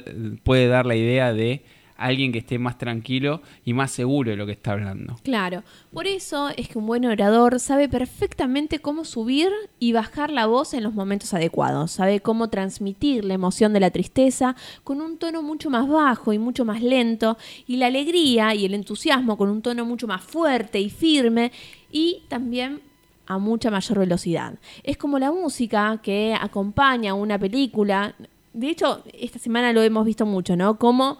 puede 0.43 0.67
dar 0.67 0.85
la 0.85 0.95
idea 0.95 1.31
de 1.31 1.63
alguien 1.97 2.31
que 2.31 2.39
esté 2.39 2.59
más 2.59 2.77
tranquilo 2.77 3.41
y 3.65 3.73
más 3.73 3.91
seguro 3.91 4.31
de 4.31 4.37
lo 4.37 4.45
que 4.45 4.53
está 4.53 4.71
hablando. 4.71 5.15
Claro, 5.23 5.63
por 5.91 6.07
eso 6.07 6.49
es 6.55 6.67
que 6.67 6.77
un 6.77 6.85
buen 6.85 7.05
orador 7.05 7.59
sabe 7.59 7.87
perfectamente 7.89 8.79
cómo 8.79 9.05
subir 9.05 9.49
y 9.79 9.93
bajar 9.93 10.29
la 10.31 10.45
voz 10.45 10.73
en 10.73 10.83
los 10.83 10.93
momentos 10.93 11.33
adecuados, 11.33 11.91
sabe 11.91 12.19
cómo 12.19 12.49
transmitir 12.49 13.25
la 13.25 13.33
emoción 13.33 13.73
de 13.73 13.79
la 13.79 13.91
tristeza 13.91 14.55
con 14.83 15.01
un 15.01 15.17
tono 15.17 15.41
mucho 15.41 15.69
más 15.69 15.87
bajo 15.87 16.33
y 16.33 16.39
mucho 16.39 16.65
más 16.65 16.81
lento, 16.81 17.37
y 17.67 17.77
la 17.77 17.87
alegría 17.87 18.55
y 18.55 18.65
el 18.65 18.73
entusiasmo 18.73 19.37
con 19.37 19.49
un 19.49 19.61
tono 19.61 19.85
mucho 19.85 20.07
más 20.07 20.23
fuerte 20.23 20.79
y 20.79 20.89
firme, 20.89 21.51
y 21.91 22.23
también 22.27 22.81
a 23.25 23.37
mucha 23.37 23.71
mayor 23.71 23.99
velocidad. 23.99 24.55
Es 24.83 24.97
como 24.97 25.19
la 25.19 25.31
música 25.31 25.99
que 26.03 26.35
acompaña 26.39 27.13
una 27.13 27.39
película. 27.39 28.15
De 28.51 28.69
hecho, 28.69 29.03
esta 29.13 29.39
semana 29.39 29.71
lo 29.71 29.81
hemos 29.81 30.05
visto 30.05 30.25
mucho, 30.25 30.55
¿no? 30.55 30.77
Como 30.77 31.17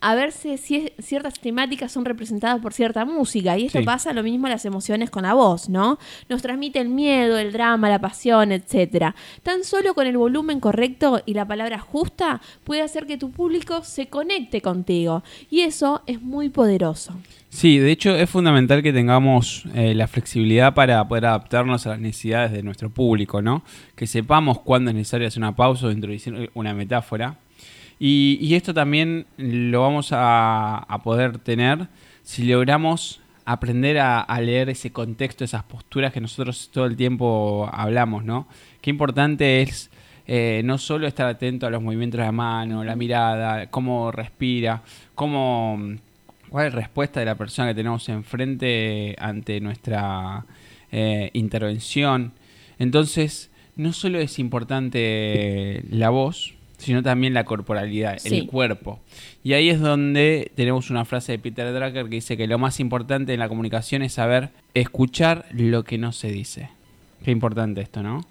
a 0.00 0.14
ver 0.14 0.32
si, 0.32 0.56
ciertas 0.98 1.40
temáticas 1.40 1.92
son 1.92 2.04
representadas 2.04 2.60
por 2.60 2.72
cierta 2.72 3.04
música. 3.04 3.56
Y 3.58 3.66
esto 3.66 3.78
Sí. 3.80 3.84
pasa 3.84 4.12
lo 4.12 4.22
mismo 4.22 4.46
en 4.46 4.52
las 4.52 4.64
emociones 4.64 5.10
con 5.10 5.22
la 5.24 5.34
voz, 5.34 5.68
¿no? 5.68 5.98
Nos 6.28 6.42
transmite 6.42 6.80
el 6.80 6.88
miedo, 6.88 7.38
el 7.38 7.52
drama, 7.52 7.88
la 7.88 8.00
pasión, 8.00 8.52
etc. 8.52 9.14
Tan 9.42 9.64
solo 9.64 9.94
con 9.94 10.06
el 10.06 10.16
volumen 10.16 10.60
correcto 10.60 11.22
y 11.26 11.34
la 11.34 11.46
palabra 11.46 11.78
justa 11.78 12.40
puede 12.64 12.82
hacer 12.82 13.06
que 13.06 13.18
tu 13.18 13.30
público 13.30 13.82
se 13.84 14.06
conecte 14.08 14.60
contigo. 14.60 15.22
Y 15.50 15.60
eso 15.60 16.02
es 16.06 16.20
muy 16.22 16.48
poderoso. 16.48 17.14
Sí, 17.50 17.78
de 17.78 17.90
hecho 17.90 18.14
es 18.14 18.28
fundamental 18.28 18.82
que 18.82 18.92
tengamos 18.92 19.64
eh, 19.74 19.94
la 19.94 20.06
flexibilidad 20.06 20.74
para 20.74 21.06
poder 21.08 21.26
adaptarnos 21.26 21.86
a 21.86 21.90
las 21.90 21.98
necesidades 22.00 22.52
de 22.52 22.62
nuestro 22.62 22.90
público, 22.90 23.40
¿no? 23.40 23.62
Que 23.96 24.06
sepamos 24.06 24.60
cuándo 24.60 24.90
es 24.90 24.96
necesario 24.96 25.26
hacer 25.26 25.40
una 25.42 25.56
pausa 25.56 25.86
o 25.86 25.90
introducir 25.90 26.50
una 26.54 26.74
metáfora. 26.74 27.36
Y, 27.98 28.38
y 28.40 28.54
esto 28.54 28.72
también 28.72 29.26
lo 29.36 29.82
vamos 29.82 30.12
a, 30.12 30.78
a 30.78 31.02
poder 31.02 31.38
tener 31.38 31.88
si 32.22 32.44
logramos 32.44 33.20
aprender 33.44 33.98
a, 33.98 34.20
a 34.20 34.40
leer 34.40 34.68
ese 34.68 34.92
contexto, 34.92 35.42
esas 35.42 35.64
posturas 35.64 36.12
que 36.12 36.20
nosotros 36.20 36.70
todo 36.72 36.84
el 36.84 36.96
tiempo 36.96 37.68
hablamos, 37.72 38.24
¿no? 38.24 38.46
Qué 38.82 38.90
importante 38.90 39.62
es 39.62 39.90
eh, 40.30 40.60
no 40.62 40.76
solo 40.76 41.06
estar 41.06 41.26
atento 41.26 41.66
a 41.66 41.70
los 41.70 41.82
movimientos 41.82 42.18
de 42.18 42.26
la 42.26 42.32
mano, 42.32 42.84
la 42.84 42.94
mirada, 42.96 43.70
cómo 43.70 44.12
respira, 44.12 44.82
cómo 45.14 45.80
cuál 46.50 46.66
es 46.66 46.74
la 46.74 46.80
respuesta 46.80 47.20
de 47.20 47.26
la 47.26 47.34
persona 47.34 47.68
que 47.68 47.74
tenemos 47.74 48.06
enfrente 48.10 49.16
ante 49.18 49.58
nuestra 49.62 50.44
eh, 50.92 51.30
intervención. 51.32 52.32
Entonces, 52.78 53.50
no 53.76 53.94
solo 53.94 54.18
es 54.18 54.38
importante 54.38 55.82
la 55.88 56.10
voz, 56.10 56.57
sino 56.78 57.02
también 57.02 57.34
la 57.34 57.44
corporalidad, 57.44 58.18
Sí. 58.18 58.38
el 58.38 58.46
cuerpo. 58.46 59.00
Y 59.44 59.52
ahí 59.52 59.68
es 59.68 59.80
donde 59.80 60.50
tenemos 60.54 60.88
una 60.90 61.04
frase 61.04 61.32
de 61.32 61.38
Peter 61.38 61.70
Drucker 61.74 62.04
que 62.04 62.10
dice 62.16 62.36
que 62.38 62.46
lo 62.46 62.58
más 62.58 62.80
importante 62.80 63.34
en 63.34 63.40
la 63.40 63.48
comunicación 63.48 64.00
es 64.02 64.14
saber 64.14 64.48
escuchar 64.72 65.44
lo 65.52 65.84
que 65.84 65.98
no 65.98 66.12
se 66.12 66.28
dice. 66.32 66.70
Qué 67.24 67.30
importante 67.32 67.80
esto, 67.82 68.02
¿no? 68.02 68.24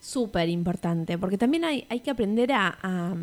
Súper 0.00 0.48
importante, 0.48 1.16
porque 1.16 1.38
también 1.38 1.64
hay, 1.64 1.86
hay 1.88 2.00
que 2.00 2.10
aprender 2.10 2.50
a, 2.52 2.76
a- 2.82 3.14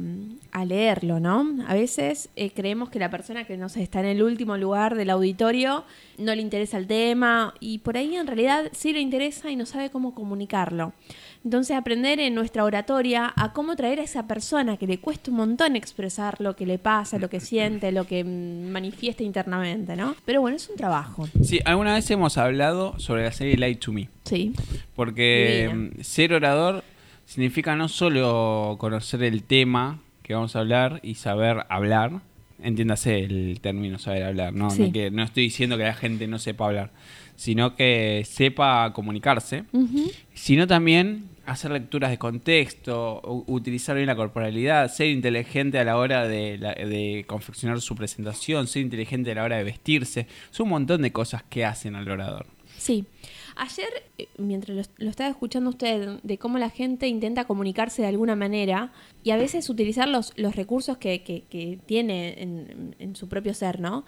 a 0.54 0.64
leerlo, 0.66 1.20
¿no? 1.20 1.46
A 1.68 1.74
veces 1.74 2.30
eh, 2.38 2.52
creemos 2.52 2.90
que 2.90 3.00
la 3.00 3.10
persona 3.10 3.44
que 3.44 3.58
no 3.58 3.68
sé, 3.68 3.84
está 3.84 4.00
en 4.00 4.06
el 4.06 4.24
último 4.24 4.56
lugar 4.56 4.96
del 4.96 5.10
auditorio 5.10 5.84
no 6.18 6.34
le 6.34 6.42
interesa 6.42 6.78
el 6.78 6.88
tema 6.88 7.54
y 7.60 7.80
por 7.80 7.98
ahí 7.98 8.16
en 8.16 8.28
realidad 8.28 8.70
sí 8.72 8.94
le 8.94 9.02
interesa 9.02 9.52
y 9.52 9.58
no 9.58 9.66
sabe 9.66 9.90
cómo 9.90 10.16
comunicarlo. 10.16 10.94
Entonces 11.44 11.78
aprender 11.78 12.20
en 12.20 12.36
nuestra 12.36 12.66
oratoria 12.66 13.32
a 13.36 13.54
cómo 13.54 13.76
traer 13.78 14.00
a 14.00 14.04
esa 14.04 14.28
persona 14.28 14.76
que 14.76 14.88
le 14.88 15.00
cuesta 15.00 15.32
un 15.32 15.38
montón 15.38 15.76
expresar 15.78 16.42
lo 16.42 16.56
que 16.56 16.66
le 16.66 16.80
pasa, 16.80 17.18
lo 17.18 17.30
que 17.30 17.40
siente, 17.40 17.92
lo 17.94 18.06
que 18.06 18.24
mm, 18.26 18.70
manifiesta 18.70 19.24
internamente, 19.24 19.96
¿no? 19.96 20.16
Pero 20.26 20.42
bueno, 20.42 20.58
es 20.58 20.68
un 20.70 20.76
trabajo. 20.76 21.30
Sí, 21.42 21.62
alguna 21.64 21.94
vez 21.94 22.12
hemos 22.12 22.38
hablado 22.38 23.00
sobre 23.00 23.24
la 23.24 23.32
serie 23.32 23.56
Light 23.56 23.80
to 23.80 23.94
Me. 23.94 24.10
Sí, 24.26 24.54
Porque 24.96 25.68
Divina. 25.70 25.92
mm, 25.98 26.04
ser 26.04 26.34
orador 26.34 26.84
significa 27.26 27.76
no 27.76 27.88
solo 27.88 28.76
conocer 28.80 29.24
el 29.24 29.44
tema 29.44 30.00
que 30.24 30.34
vamos 30.34 30.56
a 30.56 30.60
hablar 30.60 31.00
y 31.04 31.16
saber 31.16 31.66
hablar, 31.70 32.20
entiéndase 32.62 33.20
el 33.20 33.60
término 33.62 33.98
saber 33.98 34.24
hablar, 34.24 34.54
¿no? 34.54 34.70
Sí. 34.72 34.88
No, 34.88 34.92
que, 34.92 35.10
no 35.10 35.24
estoy 35.24 35.44
diciendo 35.44 35.78
que 35.78 35.84
la 35.84 35.94
gente 35.94 36.28
no 36.28 36.38
sepa 36.38 36.66
hablar, 36.66 36.92
sino 37.40 37.74
que 37.78 38.24
sepa 38.26 38.92
comunicarse, 38.92 39.64
sino 40.34 40.68
también 40.68 41.30
hacer 41.46 41.72
lecturas 41.72 42.12
de 42.12 42.18
contexto, 42.18 43.22
utilizar 43.48 43.96
bien 43.96 44.08
la 44.08 44.16
corporalidad, 44.18 44.92
ser 44.92 45.08
inteligente 45.08 45.80
a 45.80 45.86
la 45.86 45.96
hora 45.96 46.28
de, 46.28 46.58
la- 46.58 46.74
de 46.74 47.24
confeccionar 47.28 47.80
su 47.80 47.96
presentación, 47.96 48.68
ser 48.68 48.82
inteligente 48.82 49.32
a 49.32 49.36
la 49.36 49.44
hora 49.46 49.56
de 49.58 49.64
vestirse. 49.64 50.28
Son 50.52 50.66
un 50.66 50.72
montón 50.72 51.02
de 51.02 51.14
cosas 51.14 51.42
que 51.44 51.64
hacen 51.64 51.96
al 51.96 52.10
orador. 52.10 52.46
Sí. 52.78 53.06
Ayer, 53.56 53.88
eh, 54.18 54.28
mientras 54.38 54.76
lo, 54.78 54.84
lo 55.06 55.10
estaba 55.10 55.30
escuchando 55.30 55.70
usted, 55.70 56.20
de 56.24 56.38
cómo 56.38 56.58
la 56.58 56.70
gente 56.70 57.08
intenta 57.08 57.46
comunicarse 57.46 58.02
de 58.02 58.10
alguna 58.10 58.36
manera 58.36 58.92
y 59.24 59.32
a 59.32 59.38
veces 59.38 59.70
utilizar 59.70 60.08
los, 60.10 60.34
los 60.36 60.56
recursos 60.58 60.98
que, 60.98 61.24
que- 61.24 61.44
que 61.50 61.80
tiene 61.86 62.36
en, 62.44 62.96
en 63.00 63.16
su 63.16 63.28
propio 63.30 63.54
ser, 63.54 63.80
¿no? 63.80 64.06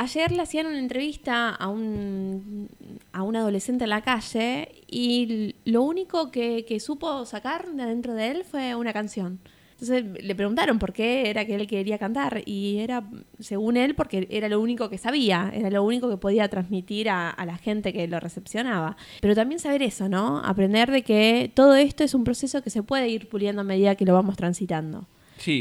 Ayer 0.00 0.30
le 0.30 0.42
hacían 0.42 0.66
una 0.66 0.78
entrevista 0.78 1.50
a 1.50 1.68
un, 1.68 2.68
a 3.12 3.22
un 3.24 3.34
adolescente 3.34 3.82
en 3.82 3.90
la 3.90 4.02
calle 4.02 4.68
y 4.86 5.56
lo 5.64 5.82
único 5.82 6.30
que, 6.30 6.64
que 6.64 6.78
supo 6.78 7.26
sacar 7.26 7.68
de 7.68 7.82
adentro 7.82 8.14
de 8.14 8.30
él 8.30 8.44
fue 8.44 8.76
una 8.76 8.92
canción. 8.92 9.40
Entonces 9.80 10.24
le 10.24 10.34
preguntaron 10.36 10.78
por 10.78 10.92
qué 10.92 11.30
era 11.30 11.44
que 11.44 11.54
él 11.54 11.66
quería 11.66 11.98
cantar 11.98 12.42
y 12.46 12.78
era, 12.78 13.04
según 13.38 13.76
él, 13.76 13.94
porque 13.94 14.26
era 14.30 14.48
lo 14.48 14.60
único 14.60 14.88
que 14.88 14.98
sabía, 14.98 15.52
era 15.54 15.70
lo 15.70 15.84
único 15.84 16.08
que 16.08 16.16
podía 16.16 16.48
transmitir 16.48 17.08
a, 17.08 17.30
a 17.30 17.46
la 17.46 17.56
gente 17.58 17.92
que 17.92 18.06
lo 18.08 18.18
recepcionaba. 18.20 18.96
Pero 19.20 19.34
también 19.34 19.60
saber 19.60 19.82
eso, 19.82 20.08
¿no? 20.08 20.38
Aprender 20.44 20.90
de 20.90 21.02
que 21.02 21.50
todo 21.54 21.74
esto 21.76 22.02
es 22.02 22.14
un 22.14 22.24
proceso 22.24 22.62
que 22.62 22.70
se 22.70 22.82
puede 22.82 23.08
ir 23.08 23.28
puliendo 23.28 23.62
a 23.62 23.64
medida 23.64 23.94
que 23.94 24.04
lo 24.04 24.14
vamos 24.14 24.36
transitando. 24.36 25.06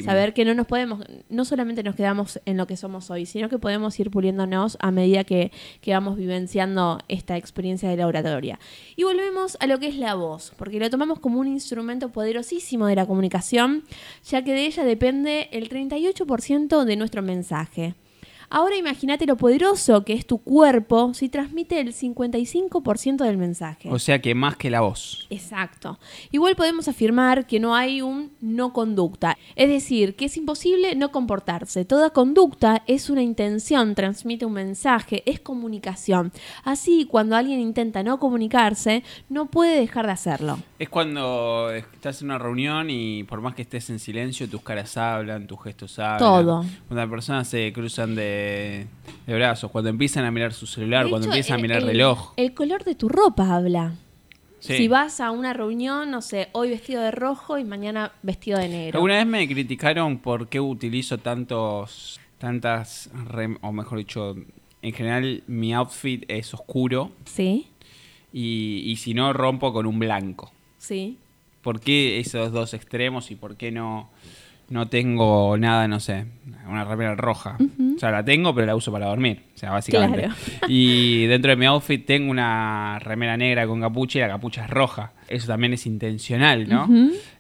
Saber 0.04 0.34
que 0.34 0.46
no 0.46 0.54
nos 0.54 0.68
podemos, 0.68 1.04
no 1.30 1.46
solamente 1.46 1.84
nos 1.84 1.96
quedamos 1.96 2.40
en 2.46 2.58
lo 2.58 2.68
que 2.68 2.78
somos 2.78 3.10
hoy, 3.10 3.26
sino 3.26 3.50
que 3.50 3.60
podemos 3.60 4.00
ir 4.00 4.12
puliéndonos 4.12 4.78
a 4.80 4.92
medida 4.92 5.24
que, 5.24 5.52
que 5.82 5.94
vamos 5.94 6.18
vivenciando 6.18 7.00
esta 7.08 7.38
experiencia 7.38 7.90
de 7.90 7.98
la 7.98 8.08
oratoria. 8.08 8.60
Y 8.96 9.04
volvemos 9.04 9.58
a 9.60 9.68
lo 9.68 9.80
que 9.80 9.88
es 9.88 9.98
la 9.98 10.16
voz, 10.16 10.54
porque 10.58 10.80
lo 10.80 10.90
tomamos 10.90 11.20
como 11.20 11.40
un 11.40 11.48
instrumento 11.48 12.10
poderosísimo 12.10 12.88
de 12.88 12.96
la 12.96 13.06
comunicación, 13.06 13.84
ya 14.24 14.44
que 14.44 14.54
de 14.54 14.66
ella 14.66 14.84
depende 14.84 15.50
el 15.52 15.70
38% 15.70 16.84
de 16.84 16.96
nuestro 16.96 17.22
mensaje. 17.22 17.96
Ahora 18.50 18.78
imagínate 18.78 19.26
lo 19.26 19.36
poderoso 19.36 20.06
que 20.06 20.14
es 20.14 20.26
tu 20.26 20.38
cuerpo 20.38 21.14
si 21.14 21.28
transmite 21.28 21.82
el 21.82 21.94
55% 21.94 23.18
del 23.18 23.38
mensaje. 23.38 23.90
O 23.92 24.00
sea 24.00 24.22
que 24.22 24.34
más 24.36 24.56
que 24.56 24.70
la 24.70 24.82
voz. 24.82 25.28
Exacto. 25.30 26.00
Igual 26.32 26.56
podemos 26.56 26.88
afirmar 26.88 27.46
que 27.46 27.60
no 27.60 27.76
hay 27.76 28.02
un 28.02 28.32
no 28.40 28.72
conducta, 28.72 29.38
es 29.56 29.68
decir, 29.68 30.16
que 30.16 30.26
es 30.26 30.38
imposible 30.38 30.96
no 30.96 31.12
comportarse. 31.12 31.84
Toda 31.84 32.12
conducta 32.12 32.84
es 32.88 33.10
una 33.10 33.22
intención, 33.22 33.96
transmite 33.96 34.46
un 34.46 34.54
mensaje, 34.54 35.24
es 35.26 35.42
comunicación. 35.42 36.32
Así, 36.64 37.06
cuando 37.06 37.36
alguien 37.36 37.60
intenta 37.60 38.02
no 38.02 38.18
comunicarse, 38.18 39.04
no 39.28 39.48
puede 39.48 39.78
dejar 39.78 40.06
de 40.06 40.14
hacerlo. 40.14 40.60
Es 40.80 40.90
cuando 40.90 41.70
estás 41.72 42.22
en 42.22 42.28
una 42.28 42.38
reunión 42.38 42.90
y 42.90 43.24
por 43.24 43.42
más 43.42 43.56
que 43.56 43.64
estés 43.64 43.90
en 43.90 44.00
silencio, 44.00 44.48
tus 44.48 44.62
caras 44.62 44.96
hablan, 44.96 45.48
tus 45.48 45.62
gestos 45.64 46.00
hablan. 46.00 46.20
Todo. 46.20 46.66
Cuando 46.88 46.96
las 46.96 47.10
personas 47.10 47.48
se 47.48 47.74
cruzan 47.74 48.16
de, 48.16 48.37
de 49.26 49.34
brazos, 49.34 49.72
cuando 49.72 49.90
empiezan 49.90 50.26
a 50.26 50.32
mirar 50.32 50.54
su 50.54 50.68
celular, 50.68 51.06
De 51.06 51.10
cuando 51.10 51.28
hecho, 51.28 51.34
empiezan 51.34 51.60
a 51.60 51.62
mirar 51.62 51.80
el- 51.82 51.88
reloj. 51.88 52.34
El 52.38 52.54
color 52.54 52.84
de 52.84 52.96
tu 52.96 53.10
ropa 53.10 53.56
habla. 53.56 53.96
Sí. 54.60 54.76
Si 54.78 54.88
vas 54.88 55.20
a 55.22 55.32
una 55.32 55.54
reunión, 55.54 56.10
no 56.10 56.22
sé, 56.22 56.50
hoy 56.52 56.70
vestido 56.70 57.02
de 57.02 57.12
rojo 57.12 57.58
y 57.60 57.64
mañana 57.64 58.12
vestido 58.24 58.58
de 58.60 58.68
negro. 58.68 58.98
Alguna 58.98 59.16
vez 59.18 59.26
me 59.28 59.48
criticaron 59.48 60.18
por 60.18 60.48
qué 60.48 60.60
utilizo 60.60 61.20
tantos, 61.20 62.20
tantas, 62.40 63.12
rem- 63.30 63.60
o 63.62 63.72
mejor 63.72 64.00
dicho, 64.00 64.36
en 64.82 64.94
general 64.94 65.44
mi 65.48 65.74
outfit 65.74 66.24
es 66.28 66.54
oscuro 66.54 67.12
Sí, 67.26 67.68
y, 68.34 68.82
y 68.86 68.96
si 68.98 69.14
no 69.14 69.32
rompo 69.34 69.72
con 69.74 69.86
un 69.86 70.00
blanco. 70.00 70.52
sí. 70.80 71.18
¿Por 71.62 71.82
qué 71.82 72.20
esos 72.20 72.54
dos 72.54 72.74
extremos 72.74 73.30
y 73.30 73.36
por 73.36 73.58
qué 73.58 73.72
no, 73.72 74.10
no 74.70 74.88
tengo 74.88 75.58
nada, 75.58 75.88
no 75.88 76.00
sé, 76.00 76.26
una 76.70 76.84
remera 76.84 77.16
roja? 77.16 77.58
O 77.96 78.00
sea, 78.00 78.12
la 78.12 78.24
tengo, 78.26 78.54
pero 78.54 78.68
la 78.68 78.76
uso 78.76 78.92
para 78.92 79.06
dormir. 79.08 79.44
O 79.56 79.58
sea, 79.58 79.72
básicamente. 79.72 80.20
Claro. 80.24 80.36
Y 80.68 81.26
dentro 81.26 81.52
de 81.52 81.56
mi 81.58 81.66
outfit 81.66 82.06
tengo 82.06 82.30
una 82.30 83.00
remera 83.00 83.38
negra 83.38 83.66
con 83.66 83.80
capucha 83.82 84.20
y 84.20 84.22
la 84.22 84.28
capucha 84.28 84.66
es 84.66 84.70
roja. 84.70 85.14
Eso 85.28 85.48
también 85.48 85.74
es 85.74 85.86
intencional, 85.86 86.68
¿no? 86.68 86.88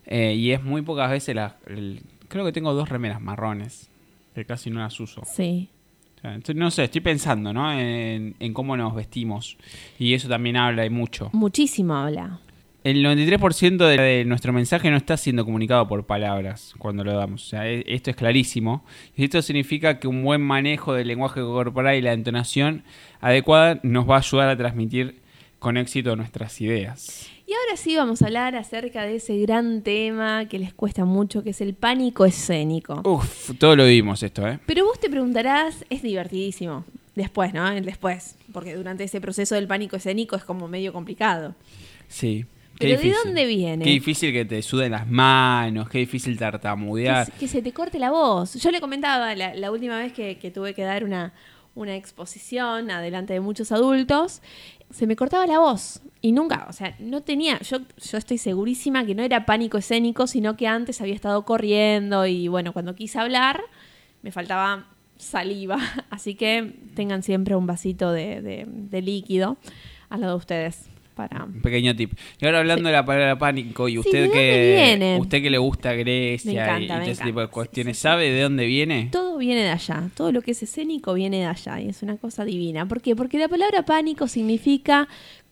Eh, 0.05 0.33
y 0.35 0.51
es 0.51 0.63
muy 0.63 0.81
pocas 0.81 1.09
veces 1.11 1.35
la, 1.35 1.55
el- 1.67 2.01
creo 2.29 2.45
que 2.45 2.51
tengo 2.53 2.73
dos 2.73 2.89
remeras 2.89 3.21
marrones, 3.21 3.89
que 4.33 4.45
casi 4.45 4.69
no 4.69 4.79
las 4.79 4.99
uso. 4.99 5.21
Sí. 5.25 5.69
O 6.17 6.21
sea, 6.21 6.35
estoy- 6.35 6.55
no 6.55 6.71
sé, 6.71 6.85
estoy 6.85 7.01
pensando, 7.01 7.51
¿no? 7.53 7.71
En, 7.71 8.35
en 8.39 8.53
cómo 8.53 8.75
nos 8.77 8.95
vestimos. 8.95 9.57
Y 9.99 10.13
eso 10.13 10.27
también 10.29 10.57
habla 10.57 10.85
y 10.85 10.89
mucho. 10.89 11.29
Muchísimo 11.33 11.95
habla. 11.95 12.39
El 12.89 13.03
93% 13.03 13.77
de, 13.77 13.97
de 14.01 14.25
nuestro 14.25 14.53
mensaje 14.53 14.89
no 14.89 14.97
está 14.97 15.17
siendo 15.17 15.45
comunicado 15.45 15.87
por 15.87 16.05
palabras 16.05 16.73
cuando 16.77 17.03
lo 17.03 17.13
damos. 17.13 17.45
O 17.45 17.49
sea, 17.49 17.67
e- 17.69 17.83
esto 17.87 18.09
es 18.09 18.15
clarísimo. 18.15 18.83
Y 19.15 19.23
esto 19.25 19.41
significa 19.41 19.99
que 19.99 20.07
un 20.07 20.23
buen 20.23 20.41
manejo 20.41 20.93
del 20.93 21.07
lenguaje 21.07 21.41
corporal 21.41 21.95
y 21.95 22.01
la 22.01 22.13
entonación 22.13 22.83
adecuada 23.21 23.79
nos 23.83 24.09
va 24.09 24.15
a 24.15 24.19
ayudar 24.19 24.49
a 24.49 24.57
transmitir 24.57 25.19
con 25.59 25.77
éxito 25.77 26.15
nuestras 26.15 26.59
ideas. 26.61 27.29
Y 27.47 27.53
ahora 27.53 27.77
sí 27.77 27.95
vamos 27.95 28.21
a 28.21 28.25
hablar 28.25 28.55
acerca 28.55 29.03
de 29.05 29.15
ese 29.15 29.37
gran 29.39 29.81
tema 29.81 30.47
que 30.49 30.59
les 30.59 30.73
cuesta 30.73 31.05
mucho, 31.05 31.43
que 31.43 31.51
es 31.51 31.61
el 31.61 31.73
pánico 31.73 32.25
escénico. 32.25 33.01
Uf, 33.05 33.51
todo 33.57 33.75
lo 33.75 33.85
vimos 33.85 34.21
esto, 34.21 34.45
¿eh? 34.47 34.59
Pero 34.65 34.85
vos 34.85 34.99
te 34.99 35.09
preguntarás, 35.09 35.85
es 35.89 36.01
divertidísimo. 36.01 36.83
Después, 37.15 37.53
¿no? 37.53 37.71
Después. 37.81 38.35
Porque 38.51 38.75
durante 38.75 39.05
ese 39.05 39.19
proceso 39.21 39.55
del 39.55 39.65
pánico 39.65 39.95
escénico 39.95 40.35
es 40.35 40.43
como 40.43 40.67
medio 40.67 40.93
complicado. 40.93 41.55
Sí. 42.09 42.45
Qué 42.79 42.87
Pero 42.87 42.97
¿de 42.97 43.03
difícil. 43.03 43.25
dónde 43.25 43.45
viene? 43.45 43.83
Qué 43.83 43.89
difícil 43.91 44.31
que 44.33 44.45
te 44.45 44.61
suden 44.61 44.91
las 44.91 45.07
manos, 45.07 45.89
qué 45.89 45.97
difícil 45.99 46.33
Que, 46.33 46.39
tartamudear. 46.39 47.25
se- 47.25 47.31
que 47.33 47.47
se 47.47 47.61
te 47.61 47.71
corte 47.73 47.97
la 47.99 48.11
voz. 48.11 48.53
Yo 48.55 48.71
le 48.71 48.79
comentaba 48.79 49.33
la, 49.35 49.55
la 49.55 49.71
última 49.71 49.97
vez 49.97 50.13
que, 50.13 50.37
que 50.37 50.51
tuve 50.51 50.73
que 50.73 50.83
dar 50.83 51.03
una, 51.03 51.33
una 51.75 51.95
exposición 51.95 52.91
adelante 52.91 53.33
de 53.33 53.39
muchos 53.39 53.71
adultos, 53.71 54.41
se 54.91 55.07
me 55.07 55.15
cortaba 55.15 55.45
la 55.47 55.59
voz. 55.59 56.01
Y 56.21 56.31
nunca, 56.31 56.65
o 56.69 56.73
sea, 56.73 56.95
no 56.99 57.21
tenía, 57.21 57.59
yo, 57.61 57.79
yo 57.79 58.17
estoy 58.17 58.37
segurísima 58.37 59.05
que 59.05 59.13
no 59.15 59.21
era 59.23 59.45
pánico 59.45 59.77
escénico, 59.77 60.25
sino 60.27 60.57
que 60.57 60.67
antes 60.67 60.99
había 61.01 61.13
estado 61.15 61.45
corriendo 61.45 62.25
y 62.25 62.47
bueno, 62.47 62.73
cuando 62.73 62.95
quise 62.95 63.19
hablar 63.19 63.61
me 64.23 64.31
faltaba 64.31 64.87
saliva. 65.17 65.77
Así 66.09 66.35
que 66.35 66.73
tengan 66.95 67.21
siempre 67.23 67.55
un 67.55 67.65
vasito 67.67 68.11
de, 68.11 68.41
de- 68.41 68.65
de 68.67 69.01
líquido 69.01 69.57
al 70.09 70.21
lado 70.21 70.33
de 70.33 70.37
ustedes. 70.39 70.89
Para... 71.17 71.43
Un 71.43 71.61
pequeño 71.61 71.95
tip. 71.95 72.13
Y 72.39 72.45
ahora 72.45 72.59
hablando 72.59 72.83
Sí. 72.83 72.85
de 72.85 72.91
la 72.93 73.03
palabra 73.05 73.37
pánico, 73.37 73.89
y 73.89 73.93
Sí, 73.93 73.97
usted 73.99 74.11
¿de 74.13 74.27
dónde 74.27 74.37
que 74.39 75.17
usted 75.19 75.41
que 75.41 75.49
le 75.49 75.57
gusta 75.57 75.93
Grecia 75.93 76.79
y- 76.79 76.85
y, 76.85 76.87
todo 76.87 76.99
ese 77.01 77.23
tipo 77.25 77.39
de 77.41 77.47
cuestiones, 77.47 77.97
Sí, 77.97 78.01
sí, 78.01 78.01
sí. 78.01 78.03
¿sabe 78.03 78.29
de 78.31 78.41
dónde 78.43 78.65
viene? 78.65 79.09
Todo 79.11 79.37
viene 79.37 79.63
de 79.63 79.69
allá, 79.71 80.09
todo 80.15 80.31
lo 80.31 80.41
que 80.41 80.51
es 80.51 80.63
escénico 80.63 81.13
viene 81.15 81.39
de 81.39 81.45
allá 81.45 81.81
y 81.81 81.89
es 81.89 82.01
una 82.03 82.17
cosa 82.17 82.45
divina. 82.45 82.87
¿Por 82.87 83.01
qué? 83.01 83.15
Porque 83.15 83.37
la 83.39 83.47
palabra 83.49 83.83
pánico 83.83 84.27
significa 84.27 85.07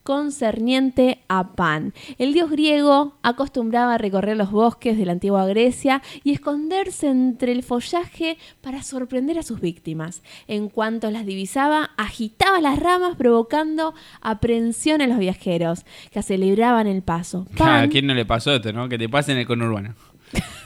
concerniente 0.06 1.18
a 1.28 1.56
Pan. 1.56 1.92
El 2.20 2.34
dios 2.34 2.52
griego 2.52 3.18
acostumbraba 3.24 3.96
a 3.96 3.98
recorrer 3.98 4.38
los 4.38 4.52
bosques 4.52 5.00
de 5.00 5.06
la 5.06 5.14
antigua 5.14 5.48
Grecia 5.48 6.04
y 6.24 6.32
esconderse 6.32 7.10
entre 7.10 7.52
el 7.52 7.64
follaje 7.64 8.38
para 8.62 8.84
sorprender 8.84 9.40
a 9.40 9.44
sus 9.44 9.60
víctimas. 9.60 10.22
En 10.48 10.70
cuanto 10.70 11.10
las 11.10 11.26
divisaba, 11.26 11.90
agitaba 11.98 12.62
las 12.62 12.78
ramas 12.78 13.16
provocando 13.18 13.96
aprehensión 14.22 15.02
a 15.02 15.08
los 15.08 15.18
viajeros 15.18 15.86
que 16.12 16.22
celebraban 16.22 16.86
el 16.86 17.02
paso. 17.02 17.48
¿A 17.56 17.58
Pan, 17.58 17.90
quién 17.90 18.06
no 18.06 18.14
le 18.14 18.26
pasó 18.26 18.54
esto, 18.54 18.72
no? 18.72 18.88
Que 18.88 19.00
te 19.00 19.10
pase 19.10 19.32
en 19.32 19.40
el 19.40 19.48
conurbano. 19.48 19.96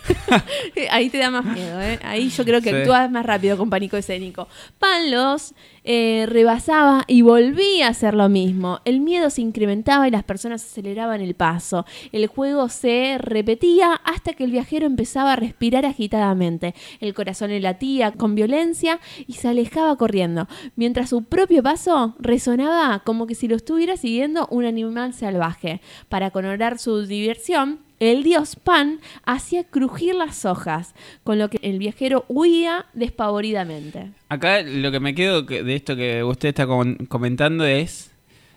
Ahí 0.92 1.10
te 1.10 1.18
da 1.18 1.30
más 1.30 1.46
miedo, 1.46 1.82
¿eh? 1.82 2.00
Ahí 2.04 2.30
yo 2.30 2.44
creo 2.46 2.62
que 2.62 2.70
Sí. 2.70 2.76
actúas 2.76 3.10
más 3.12 3.26
rápido 3.26 3.58
con 3.58 3.70
pánico 3.70 3.98
escénico. 3.98 4.48
Pan 4.78 5.12
los 5.12 5.54
eh, 5.84 6.26
rebasaba 6.28 7.04
y 7.08 7.22
volvía 7.22 7.88
a 7.88 7.92
hacer 7.92 8.14
lo 8.14 8.30
mismo. 8.30 8.80
El 8.86 9.00
miedo 9.00 9.30
se 9.30 9.42
incrementaba 9.42 10.08
y 10.08 10.12
las 10.12 10.24
personas 10.24 10.64
aceleraban 10.64 11.22
el 11.22 11.34
paso. 11.36 11.86
El 12.12 12.28
juego 12.28 12.70
se 12.70 13.18
repetía 13.20 13.94
hasta 14.04 14.34
que 14.34 14.44
el 14.44 14.52
viajero 14.52 14.86
empezaba 14.86 15.34
a 15.34 15.36
respirar 15.36 15.86
agitadamente. 15.86 16.76
El 17.00 17.14
corazón 17.14 17.50
le 17.50 17.60
latía 17.60 18.12
con 18.12 18.36
violencia 18.36 19.00
y 19.26 19.34
se 19.34 19.48
alejaba 19.48 19.96
corriendo, 19.96 20.48
mientras 20.76 21.10
su 21.10 21.24
propio 21.24 21.64
paso 21.64 22.16
resonaba 22.20 23.00
como 23.00 23.26
que 23.26 23.36
si 23.36 23.48
lo 23.48 23.56
estuviera 23.56 23.98
siguiendo 23.98 24.48
un 24.52 24.66
animal 24.66 25.14
salvaje. 25.14 25.82
Para 26.08 26.32
coronar 26.32 26.78
su 26.78 27.06
diversión, 27.06 27.80
el 28.00 28.24
dios 28.24 28.56
Pan 28.56 29.00
hacía 29.26 29.64
crujir 29.66 30.16
las 30.16 30.46
hojas, 30.46 30.96
con 31.24 31.38
lo 31.38 31.50
que 31.50 31.60
el 31.62 31.80
viajero 31.80 32.26
huía 32.28 32.86
despavoridamente. 32.94 34.12
Acá 34.30 34.62
lo 34.62 34.92
que 34.92 35.00
me 35.00 35.16
quedo 35.16 35.46
que- 35.46 35.64
de 35.64 35.76
esto 35.76 35.96
que 35.96 36.24
usted 36.24 36.50
está 36.50 36.66
com- 36.68 36.96
comentando 37.08 37.66
es 37.66 38.12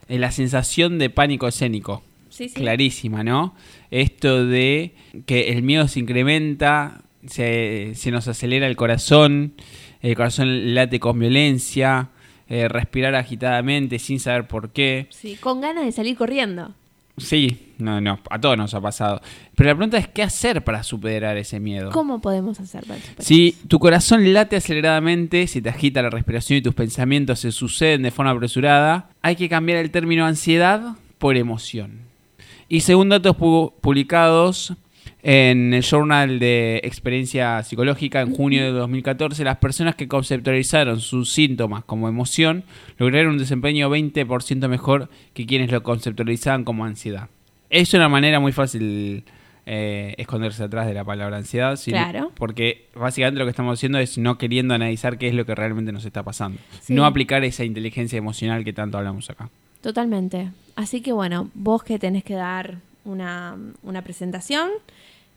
eh, 0.09 0.19
la 0.19 0.31
sensación 0.33 0.99
de 0.99 1.11
pánico 1.11 1.47
escénico. 1.49 2.03
Sí, 2.29 2.49
sí. 2.49 2.55
Clarísima, 2.55 3.23
¿no? 3.23 3.55
Esto 3.91 4.47
de 4.47 4.95
que 5.27 5.51
el 5.51 5.63
miedo 5.63 5.87
se 5.89 6.01
incrementa, 6.01 7.03
se, 7.27 7.93
se 7.95 8.11
nos 8.11 8.27
acelera 8.27 8.67
el 8.67 8.77
corazón, 8.77 9.55
el 10.01 10.17
corazón 10.17 10.75
late 10.75 10.99
con 10.99 11.19
violencia, 11.19 12.09
eh, 12.49 12.69
respirar 12.69 13.15
agitadamente 13.15 13.99
sin 13.99 14.19
saber 14.19 14.49
por 14.49 14.71
qué. 14.71 15.07
Sí, 15.11 15.37
con 15.37 15.61
ganas 15.61 15.85
de 15.85 15.93
salir 15.93 16.17
corriendo. 16.17 16.75
Sí, 17.19 17.75
no, 17.79 18.01
no, 18.01 18.19
a 18.31 18.41
todos 18.41 18.57
nos 18.57 18.73
ha 18.75 18.81
pasado. 18.81 19.21
Pero 19.55 19.69
la 19.71 19.77
pregunta 19.77 19.99
es 19.99 20.09
qué 20.09 20.23
hacer 20.23 20.65
para 20.65 20.83
superar 20.83 21.37
ese 21.37 21.61
miedo. 21.61 21.91
¿Cómo 21.91 22.21
podemos 22.21 22.59
hacer 22.59 22.85
para 22.87 23.01
superar 23.01 23.23
Si 23.23 23.53
tu 23.69 23.79
corazón 23.79 24.33
late 24.33 24.57
aceleradamente, 24.57 25.47
si 25.47 25.61
te 25.61 25.69
agita 25.69 26.01
la 26.03 26.09
respiración 26.11 26.59
y 26.59 26.63
tus 26.63 26.75
pensamientos 26.75 27.41
se 27.41 27.53
suceden 27.53 28.03
de 28.03 28.11
forma 28.11 28.31
apresurada, 28.31 29.11
hay 29.21 29.37
que 29.37 29.49
cambiar 29.51 29.79
el 29.79 29.91
término 29.91 30.25
ansiedad 30.25 30.97
por 31.19 31.37
emoción. 31.37 32.01
Y 32.69 32.81
según 32.81 33.11
datos 33.11 33.37
pu- 33.37 33.73
publicados 33.83 34.73
en 35.23 35.73
el 35.73 35.83
Journal 35.83 36.39
de 36.41 36.81
Experiencia 36.83 37.63
Psicológica 37.63 38.21
en 38.21 38.35
junio 38.35 38.65
de 38.65 38.71
2014, 38.73 39.45
las 39.45 39.59
personas 39.59 39.95
que 39.95 40.09
conceptualizaron 40.09 41.01
sus 41.01 41.33
síntomas 41.33 41.85
como 41.85 42.09
emoción 42.09 42.65
lograron 42.99 43.33
un 43.33 43.39
desempeño 43.39 43.89
20% 43.89 44.69
mejor 44.69 45.09
que 45.33 45.47
quienes 45.47 45.71
lo 45.71 45.83
conceptualizaban 45.83 46.65
como 46.65 46.85
ansiedad. 46.85 47.29
Es 47.71 47.95
una 47.95 48.09
manera 48.09 48.41
muy 48.41 48.51
fácil 48.53 49.25
eh, 49.65 50.15
esconderse 50.19 50.65
atrás 50.65 50.87
de 50.89 50.95
la 50.95 51.05
palabra 51.05 51.37
ansiedad, 51.37 51.79
Claro. 51.85 52.33
porque 52.35 52.87
básicamente 52.97 53.39
lo 53.39 53.45
que 53.47 53.51
estamos 53.51 53.79
haciendo 53.79 53.99
es 53.99 54.19
no 54.19 54.39
queriendo 54.39 54.75
analizar 54.75 55.19
qué 55.19 55.29
es 55.29 55.35
lo 55.35 55.47
que 55.47 55.55
realmente 55.55 55.93
nos 55.93 56.05
está 56.05 56.25
pasando. 56.25 56.61
Sí. 56.81 56.93
No 56.95 57.07
aplicar 57.07 57.45
esa 57.45 57.65
inteligencia 57.65 58.19
emocional 58.19 58.65
que 58.65 58.73
tanto 58.73 58.99
hablamos 58.99 59.31
acá. 59.31 59.51
Totalmente. 59.83 60.51
Así 60.75 61.01
que 61.01 61.13
bueno, 61.13 61.49
vos 61.55 61.85
que 61.85 61.99
tenés 62.01 62.25
que 62.25 62.35
dar 62.35 62.79
una, 63.05 63.57
una 63.83 64.03
presentación, 64.03 64.69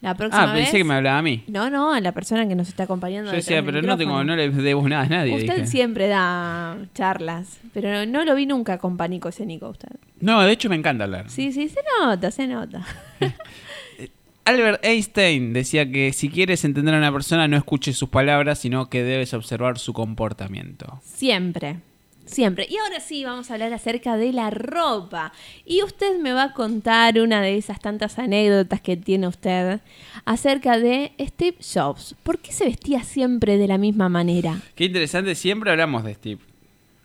la 0.06 0.16
próxima 0.16 0.44
Ah, 0.44 0.54
pensé 0.54 0.72
vez... 0.72 0.72
que 0.72 0.84
me 0.84 0.94
hablaba 0.94 1.18
a 1.18 1.22
mí. 1.22 1.44
No, 1.48 1.70
no, 1.70 1.92
a 1.92 2.00
la 2.00 2.12
persona 2.12 2.48
que 2.48 2.56
nos 2.56 2.68
está 2.68 2.84
acompañando. 2.84 3.32
Yo 3.32 3.38
decía, 3.38 3.64
pero 3.64 3.82
no, 3.82 3.98
tengo, 3.98 4.24
no 4.24 4.36
le 4.36 4.50
debo 4.50 4.88
nada 4.88 5.04
a 5.04 5.10
nadie. 5.10 5.36
Usted 5.36 5.56
dije. 5.56 5.68
siempre 5.68 6.08
da 6.08 6.78
charlas, 6.94 7.60
pero 7.74 7.92
no, 7.92 8.06
no 8.06 8.24
lo 8.24 8.36
vi 8.36 8.46
nunca 8.46 8.78
con 8.78 8.98
pánico 8.98 9.30
escénico 9.30 9.70
usted. 9.70 9.90
No, 10.22 10.42
de 10.44 10.52
hecho 10.52 10.70
me 10.70 10.76
encanta 10.76 11.06
hablar. 11.06 11.30
Sí, 11.30 11.52
sí, 11.52 11.70
se 11.70 11.80
nota, 12.00 12.30
se 12.30 12.48
nota. 12.48 12.86
Albert 14.46 14.86
Einstein 14.86 15.54
decía 15.54 15.90
que 15.92 16.14
si 16.14 16.30
quieres 16.30 16.64
entender 16.66 16.94
a 16.94 17.00
una 17.00 17.12
persona 17.12 17.48
no 17.48 17.58
escuches 17.58 17.98
sus 17.98 18.10
palabras, 18.10 18.60
sino 18.60 18.90
que 18.92 19.04
debes 19.04 19.34
observar 19.34 19.80
su 19.80 19.92
comportamiento. 19.94 21.00
Siempre, 21.04 21.78
siempre. 22.26 22.68
Y 22.70 22.78
ahora 22.78 23.00
sí 23.00 23.24
vamos 23.24 23.50
a 23.50 23.54
hablar 23.54 23.74
acerca 23.74 24.18
de 24.18 24.34
la 24.34 24.50
ropa. 24.50 25.32
Y 25.66 25.84
usted 25.84 26.20
me 26.20 26.34
va 26.34 26.44
a 26.44 26.54
contar 26.54 27.20
una 27.20 27.42
de 27.42 27.58
esas 27.58 27.80
tantas 27.80 28.18
anécdotas 28.20 28.82
que 28.82 28.98
tiene 28.98 29.28
usted 29.28 29.80
acerca 30.26 30.78
de 30.80 31.12
Steve 31.20 31.58
Jobs. 31.74 32.16
¿Por 32.24 32.40
qué 32.40 32.52
se 32.52 32.66
vestía 32.66 33.04
siempre 33.04 33.58
de 33.58 33.68
la 33.68 33.78
misma 33.78 34.10
manera? 34.10 34.60
Qué 34.76 34.86
interesante, 34.86 35.36
siempre 35.36 35.72
hablamos 35.72 36.04
de 36.04 36.14
Steve. 36.14 36.42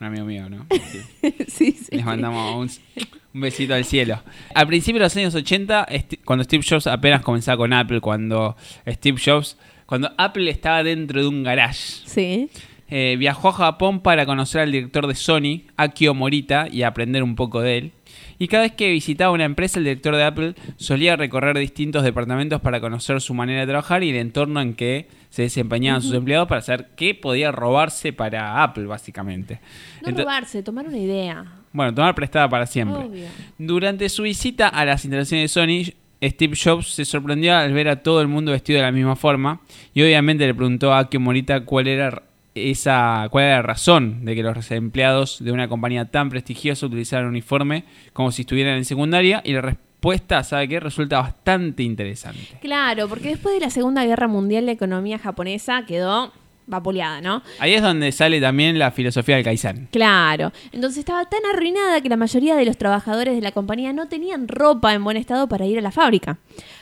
Un 0.00 0.06
amigo 0.06 0.24
mío, 0.24 0.48
¿no? 0.48 0.66
Sí. 0.70 1.34
sí, 1.48 1.72
sí. 1.72 1.96
Les 1.96 2.04
mandamos 2.04 2.56
un, 2.56 3.04
un 3.34 3.40
besito 3.42 3.74
al 3.74 3.84
cielo. 3.84 4.22
Al 4.54 4.66
principio 4.66 4.98
de 4.98 5.04
los 5.04 5.16
años 5.16 5.34
80, 5.34 5.86
esti- 5.88 6.18
cuando 6.24 6.42
Steve 6.44 6.64
Jobs 6.66 6.86
apenas 6.86 7.20
comenzaba 7.22 7.58
con 7.58 7.72
Apple, 7.74 8.00
cuando 8.00 8.56
Steve 8.88 9.20
Jobs, 9.22 9.58
cuando 9.84 10.10
Apple 10.16 10.48
estaba 10.50 10.82
dentro 10.82 11.20
de 11.20 11.28
un 11.28 11.42
garage, 11.42 12.00
Sí. 12.06 12.48
Eh, 12.90 13.16
viajó 13.18 13.48
a 13.48 13.52
Japón 13.52 14.00
para 14.00 14.26
conocer 14.26 14.62
al 14.62 14.72
director 14.72 15.06
de 15.06 15.14
Sony, 15.14 15.62
Akio 15.76 16.12
Morita, 16.14 16.68
y 16.70 16.82
aprender 16.82 17.22
un 17.22 17.36
poco 17.36 17.60
de 17.60 17.78
él. 17.78 17.92
Y 18.38 18.48
cada 18.48 18.64
vez 18.64 18.72
que 18.72 18.90
visitaba 18.90 19.32
una 19.32 19.44
empresa, 19.44 19.78
el 19.78 19.84
director 19.84 20.16
de 20.16 20.24
Apple 20.24 20.54
solía 20.76 21.14
recorrer 21.14 21.58
distintos 21.58 22.02
departamentos 22.02 22.60
para 22.60 22.80
conocer 22.80 23.20
su 23.20 23.34
manera 23.34 23.60
de 23.60 23.66
trabajar 23.66 24.02
y 24.02 24.10
el 24.10 24.16
entorno 24.16 24.60
en 24.60 24.74
que 24.74 25.08
se 25.28 25.42
desempeñaban 25.42 26.02
sus 26.02 26.14
empleados 26.14 26.48
para 26.48 26.62
saber 26.62 26.88
qué 26.96 27.14
podía 27.14 27.52
robarse 27.52 28.12
para 28.12 28.62
Apple, 28.62 28.86
básicamente. 28.86 29.60
No 30.04 30.16
robarse, 30.16 30.62
tomar 30.62 30.86
una 30.86 30.98
idea. 30.98 31.44
bueno, 31.72 31.94
tomar 31.94 32.14
prestada 32.14 32.48
para 32.48 32.66
siempre. 32.66 33.04
Obvio. 33.04 33.26
Durante 33.58 34.08
su 34.08 34.22
visita 34.22 34.68
a 34.68 34.84
las 34.84 35.04
instalaciones 35.04 35.54
de 35.54 35.60
Sony, 35.60 35.94
Steve 36.22 36.56
Jobs 36.56 36.88
se 36.88 37.04
sorprendió 37.04 37.56
al 37.56 37.72
ver 37.72 37.88
a 37.88 38.02
todo 38.02 38.20
el 38.20 38.28
mundo 38.28 38.52
vestido 38.52 38.78
de 38.78 38.84
la 38.84 38.92
misma 38.92 39.16
forma 39.16 39.60
y 39.94 40.02
obviamente 40.02 40.46
le 40.46 40.54
preguntó 40.54 40.92
a 40.92 41.00
Akio 41.00 41.20
Morita 41.20 41.60
cuál 41.64 41.88
era 41.88 42.22
esa 42.54 43.28
cuál 43.30 43.44
era 43.44 43.56
la 43.56 43.62
razón 43.62 44.24
de 44.24 44.34
que 44.34 44.42
los 44.42 44.70
empleados 44.70 45.42
de 45.42 45.52
una 45.52 45.68
compañía 45.68 46.06
tan 46.06 46.30
prestigiosa 46.30 46.86
utilizaran 46.86 47.26
uniforme 47.26 47.84
como 48.12 48.32
si 48.32 48.42
estuvieran 48.42 48.76
en 48.76 48.84
secundaria 48.84 49.40
y 49.44 49.52
la 49.52 49.60
respuesta, 49.60 50.42
¿sabe 50.42 50.68
qué? 50.68 50.80
Resulta 50.80 51.20
bastante 51.20 51.82
interesante. 51.82 52.58
Claro, 52.60 53.08
porque 53.08 53.28
después 53.28 53.54
de 53.54 53.60
la 53.60 53.70
Segunda 53.70 54.04
Guerra 54.04 54.28
Mundial 54.28 54.66
la 54.66 54.72
economía 54.72 55.18
japonesa 55.18 55.84
quedó 55.86 56.32
vapuleada, 56.70 57.20
¿no? 57.20 57.42
Ahí 57.58 57.74
es 57.74 57.82
donde 57.82 58.12
sale 58.12 58.40
también 58.40 58.78
la 58.78 58.90
filosofía 58.90 59.36
del 59.36 59.44
Kaizen. 59.44 59.88
Claro. 59.90 60.52
Entonces 60.72 60.98
estaba 61.00 61.24
tan 61.26 61.40
arruinada 61.52 62.00
que 62.00 62.08
la 62.08 62.16
mayoría 62.16 62.56
de 62.56 62.64
los 62.64 62.76
trabajadores 62.76 63.34
de 63.34 63.42
la 63.42 63.52
compañía 63.52 63.92
no 63.92 64.08
tenían 64.08 64.48
ropa 64.48 64.94
en 64.94 65.04
buen 65.04 65.16
estado 65.16 65.48
para 65.48 65.66
ir 65.66 65.78
a 65.78 65.82
la 65.82 65.90
fábrica. 65.90 66.38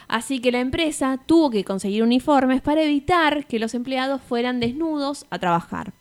Así 0.06 0.40
que 0.40 0.52
la 0.52 0.60
empresa 0.60 1.18
tuvo 1.26 1.50
que 1.50 1.64
conseguir 1.64 2.02
uniformes 2.02 2.62
para 2.62 2.82
evitar 2.82 3.46
que 3.46 3.58
los 3.58 3.74
empleados 3.74 4.22
fueran 4.22 4.60
desnudos 4.60 5.26
a 5.30 5.38
trabajar. 5.38 5.92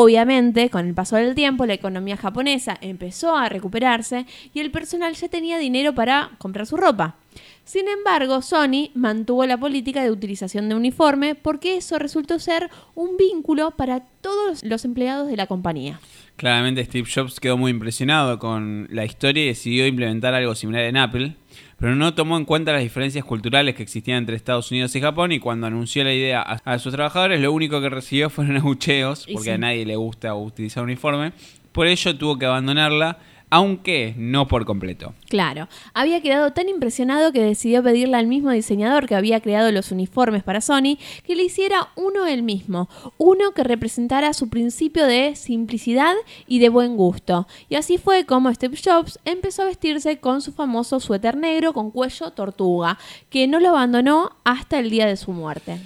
Obviamente, 0.00 0.70
con 0.70 0.86
el 0.86 0.94
paso 0.94 1.16
del 1.16 1.34
tiempo, 1.34 1.66
la 1.66 1.74
economía 1.74 2.16
japonesa 2.16 2.78
empezó 2.80 3.36
a 3.36 3.48
recuperarse 3.48 4.26
y 4.54 4.60
el 4.60 4.70
personal 4.70 5.12
ya 5.14 5.26
tenía 5.26 5.58
dinero 5.58 5.92
para 5.92 6.30
comprar 6.38 6.66
su 6.66 6.76
ropa. 6.76 7.16
Sin 7.64 7.88
embargo, 7.88 8.40
Sony 8.40 8.90
mantuvo 8.94 9.44
la 9.44 9.58
política 9.58 10.04
de 10.04 10.12
utilización 10.12 10.68
de 10.68 10.76
uniforme 10.76 11.34
porque 11.34 11.76
eso 11.76 11.98
resultó 11.98 12.38
ser 12.38 12.70
un 12.94 13.16
vínculo 13.16 13.72
para 13.72 14.04
todos 14.20 14.62
los 14.62 14.84
empleados 14.84 15.26
de 15.26 15.36
la 15.36 15.48
compañía. 15.48 15.98
Claramente 16.36 16.84
Steve 16.84 17.08
Jobs 17.12 17.40
quedó 17.40 17.56
muy 17.56 17.72
impresionado 17.72 18.38
con 18.38 18.86
la 18.92 19.04
historia 19.04 19.42
y 19.42 19.48
decidió 19.48 19.84
implementar 19.84 20.32
algo 20.32 20.54
similar 20.54 20.84
en 20.84 20.96
Apple, 20.96 21.34
pero 21.78 21.94
no 21.94 22.14
tomó 22.14 22.36
en 22.36 22.44
cuenta 22.44 22.72
las 22.72 22.82
diferencias 22.82 23.24
culturales 23.24 23.74
que 23.74 23.82
existían 23.82 24.18
entre 24.18 24.36
Estados 24.36 24.70
Unidos 24.70 24.94
y 24.96 25.00
Japón 25.00 25.32
y 25.32 25.38
cuando 25.38 25.66
anunció 25.66 26.02
la 26.04 26.12
idea 26.12 26.42
a, 26.42 26.54
a 26.64 26.78
sus 26.78 26.92
trabajadores 26.92 27.40
lo 27.40 27.52
único 27.52 27.80
que 27.80 27.88
recibió 27.88 28.30
fueron 28.30 28.56
abucheos 28.58 29.26
porque 29.32 29.44
sí. 29.44 29.50
a 29.50 29.58
nadie 29.58 29.86
le 29.86 29.96
gusta 29.96 30.34
utilizar 30.34 30.82
uniforme. 30.82 31.32
Por 31.72 31.86
ello 31.86 32.16
tuvo 32.16 32.38
que 32.38 32.46
abandonarla, 32.46 33.18
aunque 33.50 34.14
no 34.16 34.48
por 34.48 34.64
completo. 34.64 35.14
Claro, 35.28 35.68
había 35.94 36.20
quedado 36.20 36.52
tan 36.52 36.68
impresionado 36.68 37.32
que 37.32 37.42
decidió 37.42 37.82
pedirle 37.82 38.16
al 38.16 38.26
mismo 38.26 38.50
diseñador 38.50 39.06
que 39.06 39.14
había 39.14 39.40
creado 39.40 39.72
los 39.72 39.90
uniformes 39.90 40.42
para 40.42 40.60
Sony 40.60 40.98
que 41.24 41.36
le 41.36 41.44
hiciera 41.44 41.88
uno 41.96 42.26
él 42.26 42.42
mismo, 42.42 42.88
uno 43.16 43.52
que 43.52 43.64
representara 43.64 44.32
su 44.32 44.48
principio 44.48 45.06
de 45.06 45.36
simplicidad 45.36 46.14
y 46.46 46.58
de 46.58 46.68
buen 46.68 46.96
gusto. 46.96 47.46
Y 47.68 47.76
así 47.76 47.98
fue 47.98 48.24
como 48.24 48.52
Steve 48.52 48.78
Jobs 48.82 49.18
empezó 49.24 49.62
a 49.62 49.66
vestirse 49.66 50.18
con 50.18 50.42
su 50.42 50.52
famoso 50.52 51.00
suéter 51.00 51.36
negro 51.36 51.72
con 51.72 51.90
cuello 51.90 52.30
tortuga, 52.32 52.98
que 53.30 53.46
no 53.46 53.60
lo 53.60 53.70
abandonó 53.70 54.36
hasta 54.44 54.78
el 54.78 54.90
día 54.90 55.06
de 55.06 55.16
su 55.16 55.32
muerte. 55.32 55.78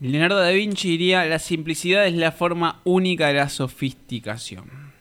Leonardo 0.00 0.40
da 0.40 0.50
Vinci 0.50 0.88
diría, 0.88 1.24
la 1.26 1.38
simplicidad 1.38 2.06
es 2.06 2.14
la 2.14 2.32
forma 2.32 2.80
única 2.84 3.28
de 3.28 3.34
la 3.34 3.48
sofisticación. 3.48 4.91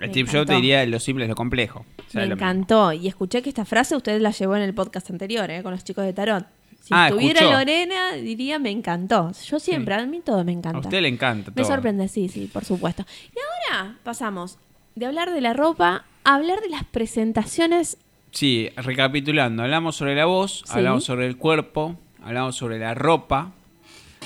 Me 0.00 0.08
Steve 0.08 0.26
Jobs 0.26 0.34
encantó. 0.34 0.54
diría, 0.54 0.86
lo 0.86 0.98
simple 1.00 1.24
es 1.24 1.28
lo 1.28 1.34
complejo. 1.36 1.84
O 1.98 2.10
sea, 2.10 2.22
Me 2.22 2.28
lo- 2.28 2.34
encantó. 2.34 2.92
Y 2.92 3.06
escuché 3.08 3.42
que 3.42 3.48
esta 3.48 3.64
frase 3.64 3.94
usted 3.96 4.20
la 4.20 4.30
llevó 4.30 4.56
en 4.56 4.62
el 4.62 4.74
podcast 4.74 5.10
anterior, 5.10 5.50
¿eh? 5.50 5.62
con 5.62 5.72
los 5.72 5.84
chicos 5.84 6.04
de 6.04 6.12
Tarot. 6.12 6.44
Si 6.82 6.88
Ah, 6.94 7.08
estuviera 7.08 7.40
escuchó. 7.40 7.58
Lorena, 7.58 8.12
diría 8.14 8.58
me 8.58 8.70
encantó. 8.70 9.30
Yo 9.46 9.60
siempre, 9.60 9.94
a 9.94 10.06
mí 10.06 10.20
todo 10.24 10.42
me 10.44 10.52
encanta. 10.52 10.78
A 10.78 10.80
usted 10.80 11.00
le 11.02 11.08
encanta 11.08 11.50
Me 11.54 11.62
todo. 11.62 11.66
sorprende, 11.66 12.08
sí, 12.08 12.28
sí, 12.28 12.48
por 12.52 12.64
supuesto. 12.64 13.04
Y 13.34 13.74
ahora 13.74 13.96
pasamos 14.02 14.58
de 14.94 15.06
hablar 15.06 15.30
de 15.32 15.40
la 15.42 15.52
ropa 15.52 16.04
a 16.24 16.34
hablar 16.34 16.60
de 16.62 16.70
las 16.70 16.84
presentaciones. 16.84 17.96
Sí, 18.32 18.70
recapitulando, 18.76 19.62
hablamos 19.62 19.96
sobre 19.96 20.14
la 20.14 20.24
voz, 20.24 20.62
Sí. 20.66 20.72
hablamos 20.74 21.04
sobre 21.04 21.26
el 21.26 21.36
cuerpo, 21.36 21.96
hablamos 22.22 22.56
sobre 22.56 22.78
la 22.78 22.94
ropa. 22.94 23.52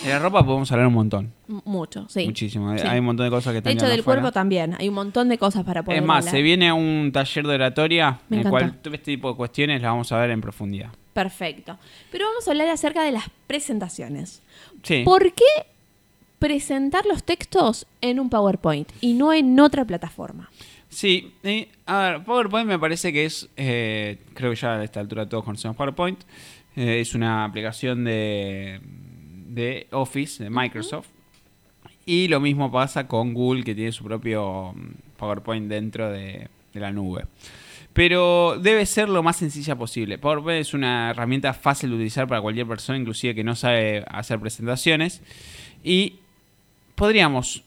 De 0.02 0.10
la 0.10 0.18
ropa 0.18 0.44
podemos 0.44 0.70
hablar 0.72 0.86
un 0.88 0.94
montón, 0.94 1.32
Mucho, 1.64 2.06
sí. 2.08 2.26
muchísimo. 2.26 2.68
Hay- 2.70 2.78
Sí. 2.80 2.86
Hay 2.86 2.98
un 2.98 3.06
montón 3.06 3.24
de 3.26 3.30
cosas 3.30 3.50
que 3.52 3.54
De 3.54 3.58
están 3.58 3.72
hecho, 3.72 3.78
quedando 3.80 3.92
del 3.96 4.02
fuera. 4.02 4.20
cuerpo 4.20 4.32
también. 4.34 4.74
Hay 4.78 4.88
un 4.88 4.94
montón 4.94 5.28
de 5.28 5.38
cosas 5.38 5.64
para 5.64 5.82
poder 5.82 6.00
Es 6.00 6.06
más, 6.06 6.18
hablar. 6.26 6.32
se 6.34 6.42
viene 6.42 6.72
un 6.72 7.10
taller 7.12 7.46
de 7.46 7.54
oratoria 7.54 8.18
Me 8.28 8.38
en 8.40 8.42
el 8.46 8.50
cual 8.50 8.78
todo 8.82 8.92
este 8.94 9.12
tipo 9.12 9.30
de 9.30 9.36
cuestiones 9.36 9.80
las 9.80 9.90
vamos 9.92 10.10
a 10.12 10.18
ver 10.18 10.30
en 10.30 10.40
profundidad. 10.40 10.90
Perfecto. 11.12 11.78
Pero 12.10 12.26
vamos 12.26 12.46
a 12.46 12.50
hablar 12.50 12.68
acerca 12.68 13.02
de 13.04 13.12
las 13.12 13.24
presentaciones. 13.46 14.42
Sí. 14.82 15.02
¿Por 15.04 15.32
qué 15.32 15.44
presentar 16.38 17.06
los 17.06 17.22
textos 17.24 17.86
en 18.00 18.20
un 18.20 18.28
PowerPoint 18.28 18.90
y 19.00 19.14
no 19.14 19.32
en 19.32 19.58
otra 19.60 19.84
plataforma? 19.84 20.50
Sí, 20.88 21.32
eh, 21.42 21.68
a 21.86 21.98
ver, 22.10 22.24
PowerPoint 22.24 22.68
me 22.68 22.78
parece 22.78 23.12
que 23.12 23.24
es, 23.24 23.48
eh, 23.56 24.18
creo 24.34 24.50
que 24.50 24.56
ya 24.56 24.74
a 24.74 24.84
esta 24.84 25.00
altura 25.00 25.28
todos 25.28 25.44
conocemos 25.44 25.76
PowerPoint, 25.76 26.20
Eh, 26.76 26.98
es 27.00 27.14
una 27.14 27.44
aplicación 27.44 28.02
de, 28.02 28.80
de 29.54 29.86
Office, 29.90 30.42
de 30.42 30.50
Microsoft, 30.50 31.08
y 32.06 32.28
lo 32.28 32.40
mismo 32.40 32.70
pasa 32.70 33.06
con 33.06 33.32
Google 33.32 33.64
que 33.64 33.74
tiene 33.74 33.92
su 33.92 34.04
propio 34.04 34.72
mm, 34.74 35.16
PowerPoint 35.16 35.68
dentro 35.68 36.10
de, 36.10 36.48
de 36.72 36.80
la 36.80 36.92
nube. 36.92 37.24
Pero 37.92 38.58
debe 38.60 38.84
ser 38.86 39.08
lo 39.08 39.22
más 39.22 39.36
sencilla 39.36 39.76
posible. 39.76 40.18
PowerPoint 40.18 40.60
es 40.60 40.74
una 40.74 41.10
herramienta 41.10 41.54
fácil 41.54 41.90
de 41.90 41.96
utilizar 41.96 42.26
para 42.26 42.40
cualquier 42.40 42.66
persona, 42.66 42.98
inclusive 42.98 43.34
que 43.36 43.44
no 43.44 43.54
sabe 43.54 44.04
hacer 44.08 44.40
presentaciones. 44.40 45.22
Y 45.84 46.16
podríamos 46.96 47.62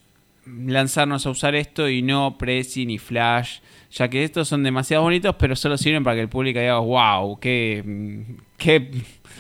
lanzarnos 0.48 1.26
a 1.26 1.30
usar 1.30 1.56
esto 1.56 1.90
y 1.90 2.02
no 2.02 2.38
Prezi 2.38 2.86
ni 2.86 2.98
Flash, 2.98 3.60
ya 3.92 4.10
que 4.10 4.24
estos 4.24 4.48
son 4.48 4.64
demasiado 4.64 5.04
bonitos, 5.04 5.36
pero 5.38 5.56
solo 5.56 5.78
sirven 5.78 6.04
para 6.04 6.16
que 6.16 6.22
el 6.22 6.30
público 6.30 6.60
diga, 6.60 6.80
wow, 6.80 7.40
qué, 7.40 7.84
mm, 7.86 8.22
qué... 8.58 8.92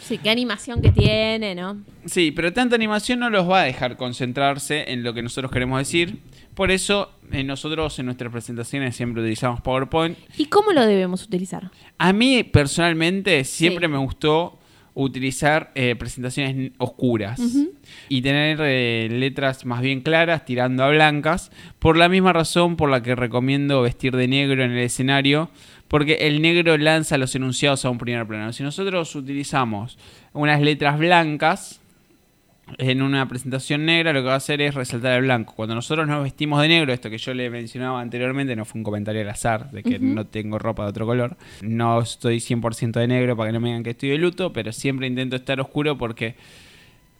Sí, 0.02 0.18
qué 0.20 0.30
animación 0.30 0.82
que 0.82 0.92
tiene, 0.92 1.54
¿no? 1.56 1.82
Sí, 2.06 2.32
pero 2.32 2.54
tanta 2.54 2.76
animación 2.76 3.20
no 3.20 3.30
los 3.30 3.50
va 3.50 3.62
a 3.62 3.64
dejar 3.66 3.98
concentrarse 3.98 4.92
en 4.92 5.04
lo 5.04 5.14
que 5.14 5.22
nosotros 5.22 5.52
queremos 5.52 5.80
decir. 5.80 6.20
Por 6.54 6.72
eso, 6.72 7.12
eh, 7.32 7.44
nosotros 7.44 8.00
en 8.00 8.06
nuestras 8.06 8.32
presentaciones 8.32 8.96
siempre 8.96 9.22
utilizamos 9.22 9.60
PowerPoint. 9.62 10.18
¿Y 10.38 10.46
cómo 10.46 10.72
lo 10.72 10.86
debemos 10.86 11.24
utilizar? 11.24 11.72
A 11.98 12.14
mí, 12.14 12.44
personalmente, 12.44 13.44
siempre 13.44 13.88
Sí. 13.88 13.92
me 13.92 13.98
gustó 13.98 14.58
utilizar 14.98 15.72
eh, 15.76 15.96
presentaciones 15.96 16.72
oscuras 16.80 17.40
y 18.10 18.22
tener 18.24 18.58
eh, 18.62 19.08
letras 19.12 19.64
más 19.64 19.82
bien 19.82 20.02
claras 20.02 20.44
tirando 20.44 20.84
a 20.84 20.90
blancas, 20.90 21.52
por 21.78 21.98
la 21.98 22.10
misma 22.10 22.34
razón 22.34 22.76
por 22.76 22.90
la 22.90 23.04
que 23.04 23.16
recomiendo 23.16 23.84
vestir 23.84 24.16
de 24.16 24.28
negro 24.28 24.64
en 24.64 24.72
el 24.72 24.80
escenario, 24.80 25.52
porque 25.88 26.28
el 26.28 26.42
negro 26.42 26.76
lanza 26.78 27.20
los 27.20 27.36
enunciados 27.36 27.86
a 27.86 27.92
un 27.92 28.00
primer 28.00 28.26
plano. 28.26 28.52
Si 28.54 28.64
nosotros 28.64 29.16
utilizamos 29.16 30.00
unas 30.34 30.62
letras 30.62 30.98
blancas 30.98 31.80
en 32.78 33.02
una 33.02 33.28
presentación 33.28 33.86
negra, 33.86 34.14
lo 34.14 34.22
que 34.22 34.28
va 34.28 34.34
a 34.34 34.38
hacer 34.38 34.62
es 34.62 34.76
resaltar 34.76 35.14
el 35.14 35.24
blanco. 35.24 35.54
Cuando 35.56 35.76
nosotros 35.76 36.08
nos 36.08 36.24
vestimos 36.24 36.62
de 36.62 36.68
negro, 36.68 36.94
esto 36.94 37.10
que 37.10 37.18
yo 37.18 37.34
le 37.34 37.50
mencionaba 37.50 38.02
anteriormente, 38.02 38.56
no 38.56 38.66
fue 38.66 38.80
un 38.80 38.84
comentario 38.84 39.22
al 39.22 39.30
azar 39.30 39.72
de 39.72 39.84
que 39.84 40.00
no 40.00 40.28
tengo 40.28 40.60
ropa 40.60 40.84
de 40.84 40.90
otro 40.90 41.06
color. 41.06 41.38
No 41.62 42.02
estoy 42.02 42.38
100% 42.38 43.00
de 43.00 43.08
negro 43.08 43.38
para 43.38 43.50
que 43.50 43.54
no 43.54 43.60
me 43.60 43.70
digan 43.70 43.84
que 43.84 43.92
estoy 43.92 44.10
de 44.10 44.18
luto, 44.18 44.52
pero 44.54 44.72
siempre 44.72 45.08
intento 45.08 45.36
estar 45.36 45.60
oscuro 45.60 45.98
porque 45.98 46.36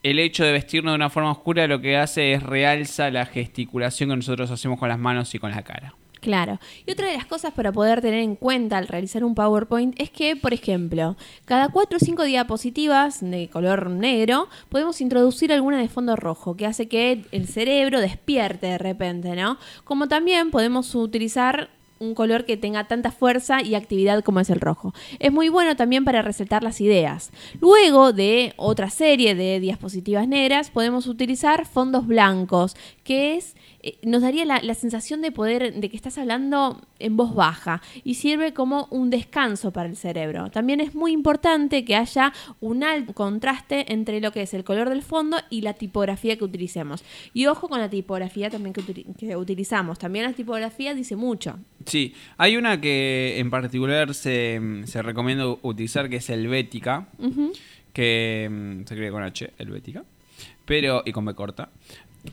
el 0.04 0.20
hecho 0.20 0.44
de 0.44 0.52
vestirnos 0.52 0.92
de 0.92 0.96
una 0.96 1.10
forma 1.10 1.32
oscura 1.32 1.68
lo 1.68 1.82
que 1.82 1.98
hace 1.98 2.34
es 2.34 2.44
realza 2.44 3.10
la 3.10 3.26
gesticulación 3.26 4.10
que 4.10 4.16
nosotros 4.18 4.52
hacemos 4.52 4.80
con 4.80 4.90
las 4.90 5.00
manos 5.00 5.34
y 5.34 5.40
con 5.40 5.52
la 5.52 5.64
cara. 5.64 5.96
Claro. 6.22 6.60
Y 6.86 6.92
otra 6.92 7.08
de 7.08 7.14
las 7.14 7.26
cosas 7.26 7.54
para 7.54 7.72
poder 7.72 8.02
tener 8.02 8.22
en 8.22 8.36
cuenta 8.36 8.78
al 8.78 8.88
realizar 8.88 9.24
un 9.24 9.36
PowerPoint 9.36 10.00
es 10.00 10.10
que, 10.10 10.36
por 10.36 10.54
ejemplo, 10.54 11.16
cada 11.46 11.70
4 11.70 11.98
o 11.98 12.00
5 12.00 12.24
diapositivas 12.24 13.20
de 13.22 13.50
color 13.50 13.90
negro 13.90 14.50
podemos 14.70 15.02
introducir 15.02 15.54
alguna 15.54 15.78
de 15.80 15.90
fondo 15.90 16.16
rojo, 16.16 16.56
que 16.56 16.66
hace 16.66 16.88
que 16.88 17.26
el 17.32 17.48
cerebro 17.48 18.02
despierte 18.02 18.68
de 18.68 18.78
repente, 18.78 19.36
¿no? 19.36 19.58
Como 19.84 20.08
también 20.08 20.52
podemos 20.52 20.94
utilizar 20.96 21.70
un 22.00 22.14
color 22.14 22.46
que 22.46 22.58
tenga 22.58 22.88
tanta 22.88 23.12
fuerza 23.12 23.62
y 23.62 23.76
actividad 23.76 24.24
como 24.24 24.40
es 24.40 24.50
el 24.50 24.60
rojo. 24.60 24.94
Es 25.20 25.32
muy 25.32 25.50
bueno 25.50 25.76
también 25.76 26.06
para 26.06 26.22
resaltar 26.22 26.64
las 26.64 26.82
ideas. 26.82 27.32
Luego 27.60 28.14
de 28.14 28.54
otra 28.58 28.90
serie 28.90 29.36
de 29.36 29.60
diapositivas 29.60 30.28
negras 30.28 30.70
podemos 30.70 31.08
utilizar 31.08 31.66
fondos 31.66 32.08
blancos, 32.08 32.76
que 33.08 33.36
es 33.38 33.56
eh, 33.82 33.98
nos 34.04 34.22
daría 34.22 34.44
la, 34.44 34.62
la 34.62 34.74
sensación 34.74 35.22
de 35.22 35.32
poder 35.32 35.74
de 35.74 35.90
que 35.90 35.96
estás 35.96 36.18
hablando 36.18 36.82
en 37.00 37.16
voz 37.16 37.34
baja 37.34 37.82
y 38.04 38.16
sirve 38.16 38.54
como 38.54 38.88
un 38.92 39.10
descanso 39.10 39.72
para 39.72 39.88
el 39.88 39.96
cerebro. 39.96 40.52
También 40.52 40.82
es 40.82 40.94
muy 40.94 41.14
importante 41.14 41.86
que 41.86 41.96
haya 41.96 42.34
un 42.60 42.84
alto 42.84 43.14
contraste 43.14 43.92
entre 43.94 44.20
lo 44.20 44.32
que 44.34 44.42
es 44.42 44.54
el 44.54 44.64
color 44.66 44.90
del 44.90 45.04
fondo 45.04 45.38
y 45.50 45.62
la 45.62 45.74
tipografía 45.74 46.36
que 46.38 46.44
utilicemos. 46.44 47.04
Y 47.34 47.46
ojo 47.46 47.70
con 47.70 47.80
la 47.80 47.90
tipografía 47.90 48.50
también 48.50 48.74
que, 48.74 48.82
util- 48.82 49.16
que 49.16 49.36
utilizamos. 49.38 49.98
También 49.98 50.26
la 50.26 50.34
tipografía 50.34 50.94
dice 50.94 51.16
mucho. 51.16 51.58
Sí, 51.86 52.14
hay 52.38 52.58
una 52.58 52.82
que 52.82 53.36
en 53.40 53.50
particular 53.50 54.14
se, 54.14 54.60
se 54.86 55.02
recomienda 55.02 55.48
utilizar 55.62 56.10
que 56.10 56.18
es 56.18 56.30
Helvética, 56.30 57.08
Ujú. 57.20 57.54
que 57.94 58.50
mm, 58.52 58.76
se 58.86 58.94
escribe 58.94 59.12
con 59.12 59.24
H, 59.24 59.54
Helvética, 59.58 60.04
pero 60.66 61.02
y 61.06 61.14
con 61.14 61.24
B 61.26 61.34
corta. 61.34 61.70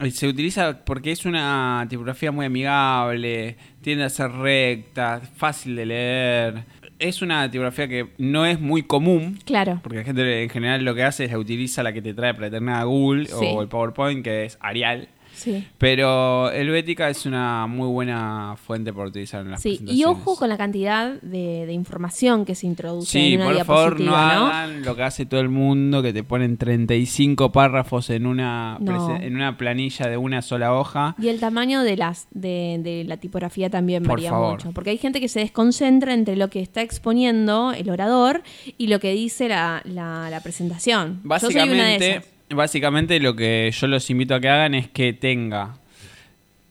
Y 0.05 0.11
Se 0.11 0.27
utiliza 0.29 0.85
porque 0.85 1.13
es 1.13 1.25
una 1.25 1.87
tipografía 1.89 2.33
muy 2.33 2.47
amigable, 2.47 3.57
tiende 3.81 4.05
a 4.05 4.09
ser 4.11 4.31
recta, 4.33 5.21
fácil 5.37 5.77
de 5.77 5.87
leer. 5.87 6.65
Es 6.99 7.23
una 7.23 7.51
tipografía 7.51 7.87
que 7.89 8.09
no 8.19 8.47
es 8.47 8.61
muy 8.61 8.83
común, 8.83 9.39
Claro. 9.45 9.81
porque 9.83 9.99
la 9.99 10.05
gente 10.05 10.43
en 10.43 10.49
general 10.51 10.85
lo 10.85 10.95
que 10.95 11.03
hace 11.05 11.25
es 11.25 11.33
la 11.33 11.39
utiliza 11.39 11.83
la 11.83 11.93
que 11.93 12.01
te 12.03 12.15
trae 12.15 12.35
para 12.35 12.47
determinada 12.47 12.85
Google 12.85 13.27
Sí. 13.27 13.35
o 13.53 13.63
el 13.63 13.69
PowerPoint, 13.69 14.25
que 14.25 14.45
es 14.45 14.57
Arial. 14.61 15.09
Sí. 15.35 15.67
Pero 15.79 16.51
Helvética 16.51 17.09
es 17.11 17.27
una 17.27 17.67
muy 17.67 17.89
buena 17.89 18.57
fuente 18.65 18.93
para 18.93 19.09
utilizar 19.09 19.43
en 19.43 19.51
las 19.51 19.63
Sí, 19.63 19.81
y 19.87 20.05
ojo 20.05 20.37
con 20.37 20.49
la 20.49 20.57
cantidad 20.57 21.21
de, 21.23 21.67
de 21.67 21.73
información 21.73 22.45
que 22.45 22.55
se 22.55 22.67
introduce 22.67 23.11
Sí, 23.11 23.35
en 23.35 23.43
una 23.43 23.57
por 23.65 23.67
favor, 23.67 24.01
no 24.01 24.17
hagan 24.17 24.83
lo 24.83 24.95
que 24.97 25.03
hace 25.03 25.27
todo 25.27 25.41
el 25.41 25.49
mundo, 25.49 26.03
que 26.03 26.13
te 26.13 26.23
ponen 26.25 26.57
35 26.57 27.53
párrafos 27.53 28.11
en 28.11 28.27
una, 28.27 28.79
No. 28.81 29.17
en 29.17 29.35
una 29.37 29.57
planilla 29.57 30.09
de 30.09 30.17
una 30.17 30.43
sola 30.43 30.73
hoja. 30.75 31.15
Y 31.21 31.29
el 31.29 31.41
tamaño 31.41 31.83
de 31.83 31.97
las 31.97 32.27
de, 32.31 32.79
de 32.83 33.05
la 33.07 33.17
tipografía 33.17 33.71
también 33.71 34.03
Por 34.03 34.13
varía 34.13 34.31
favor. 34.31 34.53
mucho. 34.53 34.73
Porque 34.73 34.91
hay 34.91 34.99
gente 34.99 35.21
que 35.21 35.29
se 35.29 35.41
desconcentra 35.41 36.15
entre 36.15 36.37
lo 36.37 36.49
que 36.51 36.61
está 36.61 36.83
exponiendo 36.83 37.73
el 37.73 37.91
orador 37.91 38.43
y 38.79 38.87
lo 38.89 39.01
que 39.01 39.13
dice 39.13 39.49
la, 39.49 39.83
la- 39.85 40.29
la 40.31 40.41
presentación. 40.41 41.21
Yo 41.25 41.39
soy 41.39 41.55
una 41.55 41.63
de 41.65 41.69
Básicamente, 41.69 42.11
esas. 42.13 42.25
Básicamente 42.51 43.19
lo 43.21 43.35
que 43.37 43.71
yo 43.73 43.87
los 43.87 44.09
invito 44.11 44.35
a 44.35 44.41
que 44.41 44.49
hagan 44.49 44.75
es 44.75 44.89
que 44.89 45.13
tenga 45.13 45.79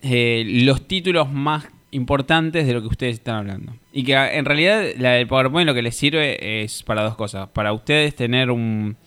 eh, 0.02 0.44
los 0.64 0.88
títulos 0.88 1.32
más 1.32 1.68
importantes 1.92 2.66
de 2.66 2.74
lo 2.74 2.82
que 2.82 2.88
ustedes 2.88 3.16
están 3.16 3.36
hablando. 3.36 3.74
Y 3.92 4.04
que 4.04 4.16
en 4.16 4.46
realidad 4.46 4.84
la 4.98 5.12
del 5.12 5.28
PowerPoint 5.28 5.68
lo 5.68 5.74
que 5.74 5.82
les 5.82 5.96
sirve 5.96 6.64
es 6.64 6.84
para 6.84 7.04
dos 7.04 7.16
cosas. 7.16 7.50
Para 7.50 7.74
ustedes 7.74 8.16
tener 8.16 8.52
un, 8.52 8.98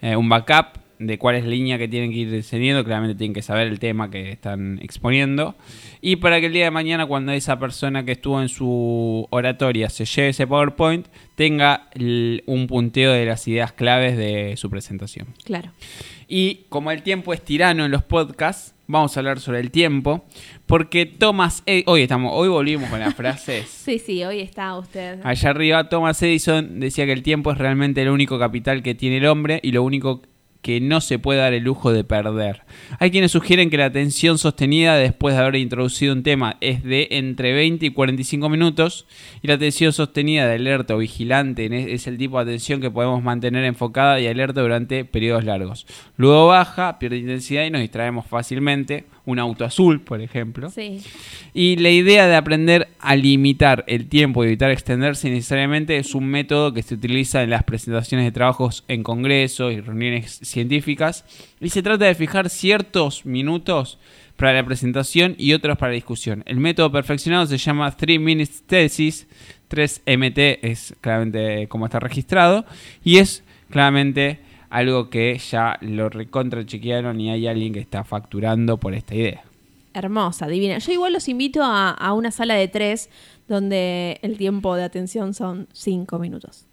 eh, 0.00 0.16
un 0.16 0.28
backup 0.28 0.80
de 1.00 1.18
cuál 1.18 1.34
es 1.36 1.44
la 1.44 1.50
línea 1.50 1.78
que 1.78 1.88
tienen 1.88 2.12
que 2.12 2.18
ir 2.18 2.30
diseñando, 2.30 2.84
claramente 2.84 3.16
tienen 3.16 3.32
que 3.34 3.42
saber 3.42 3.66
el 3.68 3.78
tema 3.80 4.10
que 4.10 4.30
están 4.30 4.78
exponiendo. 4.82 5.56
Y 6.02 6.16
para 6.16 6.38
que 6.40 6.46
el 6.46 6.52
día 6.52 6.64
de 6.64 6.70
mañana, 6.70 7.06
cuando 7.06 7.32
esa 7.32 7.58
persona 7.58 8.04
que 8.04 8.12
estuvo 8.12 8.40
en 8.40 8.48
su 8.50 9.26
oratoria 9.30 9.88
se 9.88 10.04
lleve 10.04 10.28
ese 10.28 10.46
PowerPoint, 10.46 11.06
tenga 11.36 11.88
el- 11.94 12.42
un 12.46 12.66
punteo 12.66 13.12
de 13.12 13.24
las 13.24 13.48
ideas 13.48 13.72
claves 13.72 14.16
de 14.18 14.54
su 14.58 14.68
presentación. 14.70 15.28
Claro. 15.44 15.70
Y 16.28 16.66
como 16.68 16.90
el 16.92 17.02
tiempo 17.02 17.32
es 17.32 17.42
tirano 17.42 17.84
en 17.86 17.90
los 17.90 18.02
podcasts, 18.04 18.74
vamos 18.86 19.16
a 19.16 19.20
hablar 19.20 19.40
sobre 19.40 19.60
el 19.60 19.70
tiempo, 19.70 20.24
porque 20.66 21.06
Thomas, 21.06 21.62
E- 21.64 21.82
hoy 21.86 22.02
estamos, 22.02 22.32
hoy 22.34 22.48
volvimos 22.48 22.88
con 22.90 23.00
las 23.00 23.14
frases. 23.14 23.66
Sí, 23.84 23.98
sí, 23.98 24.22
hoy 24.24 24.40
está 24.40 24.76
usted. 24.76 25.18
Allá 25.24 25.50
arriba, 25.50 25.88
Thomas 25.88 26.22
Edison 26.22 26.78
decía 26.78 27.06
que 27.06 27.12
el 27.12 27.22
tiempo 27.22 27.50
es 27.52 27.58
realmente 27.58 28.02
el 28.02 28.10
único 28.10 28.38
capital 28.38 28.82
que 28.82 28.94
tiene 28.94 29.16
el 29.16 29.26
hombre 29.26 29.60
y 29.62 29.72
lo 29.72 29.82
único 29.82 30.22
que 30.62 30.80
no 30.80 31.00
se 31.00 31.18
puede 31.18 31.40
dar 31.40 31.52
el 31.54 31.64
lujo 31.64 31.92
de 31.92 32.04
perder. 32.04 32.62
Hay 32.98 33.10
quienes 33.10 33.32
sugieren 33.32 33.70
que 33.70 33.78
la 33.78 33.86
atención 33.86 34.38
sostenida 34.38 34.96
después 34.96 35.34
de 35.34 35.40
haber 35.40 35.56
introducido 35.56 36.12
un 36.12 36.22
tema 36.22 36.56
es 36.60 36.82
de 36.82 37.08
entre 37.12 37.52
20 37.52 37.86
y 37.86 37.90
45 37.90 38.48
minutos 38.48 39.06
y 39.42 39.48
la 39.48 39.54
atención 39.54 39.92
sostenida 39.92 40.46
de 40.46 40.54
alerta 40.54 40.94
o 40.94 40.98
vigilante 40.98 41.92
es 41.92 42.06
el 42.06 42.18
tipo 42.18 42.36
de 42.36 42.42
atención 42.42 42.80
que 42.80 42.90
podemos 42.90 43.22
mantener 43.22 43.64
enfocada 43.64 44.20
y 44.20 44.26
alerta 44.26 44.60
durante 44.60 45.04
periodos 45.04 45.44
largos. 45.44 45.86
Luego 46.16 46.48
baja, 46.48 46.98
pierde 46.98 47.18
intensidad 47.18 47.64
y 47.64 47.70
nos 47.70 47.80
distraemos 47.80 48.26
fácilmente. 48.26 49.06
Un 49.26 49.38
auto 49.38 49.64
azul, 49.64 50.00
por 50.00 50.20
ejemplo. 50.20 50.70
Sí. 50.70 51.02
Y 51.52 51.76
la 51.76 51.90
idea 51.90 52.26
de 52.26 52.36
aprender 52.36 52.88
a 52.98 53.16
limitar 53.16 53.84
el 53.86 54.08
tiempo 54.08 54.42
y 54.42 54.48
evitar 54.48 54.70
extenderse 54.70 55.30
necesariamente 55.30 55.98
es 55.98 56.14
un 56.14 56.26
método 56.26 56.72
que 56.72 56.82
se 56.82 56.94
utiliza 56.94 57.42
en 57.42 57.50
las 57.50 57.64
presentaciones 57.64 58.26
de 58.26 58.32
trabajos 58.32 58.84
en 58.88 59.02
congresos 59.02 59.72
y 59.72 59.80
reuniones 59.80 60.40
científicas. 60.42 61.24
Y 61.60 61.68
se 61.68 61.82
trata 61.82 62.06
de 62.06 62.14
fijar 62.14 62.48
ciertos 62.48 63.26
minutos 63.26 63.98
para 64.36 64.54
la 64.54 64.64
presentación 64.64 65.34
y 65.36 65.52
otros 65.52 65.76
para 65.76 65.92
la 65.92 65.96
discusión. 65.96 66.42
El 66.46 66.56
método 66.56 66.90
perfeccionado 66.90 67.46
se 67.46 67.58
llama 67.58 67.94
3 67.94 68.18
Minutes 68.18 68.62
Thesis. 68.66 69.26
3MT 69.68 70.58
es 70.62 70.94
claramente 71.00 71.68
como 71.68 71.84
está 71.84 72.00
registrado. 72.00 72.64
Y 73.04 73.18
es 73.18 73.44
claramente 73.68 74.40
algo 74.70 75.10
que 75.10 75.36
ya 75.38 75.76
lo 75.80 76.08
recontra 76.08 76.64
chequearon 76.64 77.20
y 77.20 77.30
hay 77.30 77.46
alguien 77.46 77.72
que 77.72 77.80
está 77.80 78.04
facturando 78.04 78.78
por 78.78 78.94
esta 78.94 79.14
idea. 79.14 79.42
Hermosa, 79.92 80.46
divina. 80.46 80.78
Yo 80.78 80.92
igual 80.92 81.12
los 81.12 81.28
invito 81.28 81.62
a, 81.62 81.90
a 81.90 82.12
una 82.12 82.30
sala 82.30 82.54
de 82.54 82.68
tres 82.68 83.10
donde 83.48 84.20
el 84.22 84.38
tiempo 84.38 84.76
de 84.76 84.84
atención 84.84 85.34
son 85.34 85.66
cinco 85.72 86.20
minutos. 86.20 86.66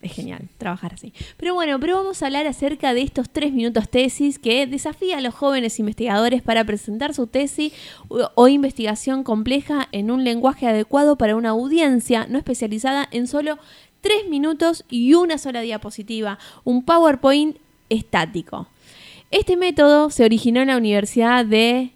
Es 0.00 0.12
genial 0.12 0.48
trabajar 0.58 0.94
así. 0.94 1.12
Pero 1.36 1.54
bueno, 1.54 1.80
pero 1.80 1.96
vamos 1.96 2.22
a 2.22 2.26
hablar 2.26 2.46
acerca 2.46 2.94
de 2.94 3.02
estos 3.02 3.28
tres 3.30 3.52
minutos 3.52 3.88
tesis 3.88 4.38
que 4.38 4.64
desafía 4.66 5.18
a 5.18 5.20
los 5.20 5.34
jóvenes 5.34 5.80
investigadores 5.80 6.40
para 6.40 6.64
presentar 6.64 7.14
su 7.14 7.26
tesis 7.26 7.72
o 8.08 8.48
investigación 8.48 9.24
compleja 9.24 9.88
en 9.90 10.12
un 10.12 10.22
lenguaje 10.22 10.68
adecuado 10.68 11.18
para 11.18 11.34
una 11.34 11.50
audiencia 11.50 12.26
no 12.28 12.38
especializada 12.38 13.08
en 13.10 13.26
solo 13.26 13.58
tres 14.00 14.28
minutos 14.28 14.84
y 14.88 15.14
una 15.14 15.38
sola 15.38 15.60
diapositiva, 15.60 16.38
un 16.64 16.84
PowerPoint 16.84 17.56
estático. 17.88 18.68
Este 19.30 19.56
método 19.56 20.10
se 20.10 20.24
originó 20.24 20.62
en 20.62 20.68
la 20.68 20.76
Universidad 20.76 21.44
de 21.44 21.90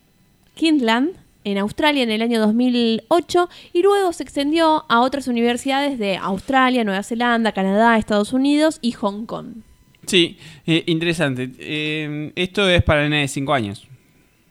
Queensland, 0.54 1.12
en 1.44 1.58
Australia, 1.58 2.02
en 2.02 2.10
el 2.10 2.22
año 2.22 2.40
2008, 2.40 3.48
y 3.72 3.82
luego 3.82 4.12
se 4.12 4.22
extendió 4.22 4.84
a 4.88 5.00
otras 5.00 5.28
universidades 5.28 5.98
de 5.98 6.16
Australia, 6.16 6.84
Nueva 6.84 7.02
Zelanda, 7.02 7.52
Canadá, 7.52 7.96
Estados 7.96 8.32
Unidos 8.32 8.78
y 8.82 8.92
Hong 8.92 9.26
Kong. 9.26 9.62
Sí, 10.06 10.36
eh, 10.66 10.84
interesante. 10.86 11.50
Eh, 11.58 12.32
esto 12.36 12.68
es 12.68 12.82
para 12.82 13.02
nenes 13.02 13.30
de 13.30 13.34
5 13.34 13.54
años. 13.54 13.86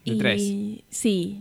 De 0.05 0.13
y 0.13 0.17
3. 0.17 0.53
sí, 0.89 1.39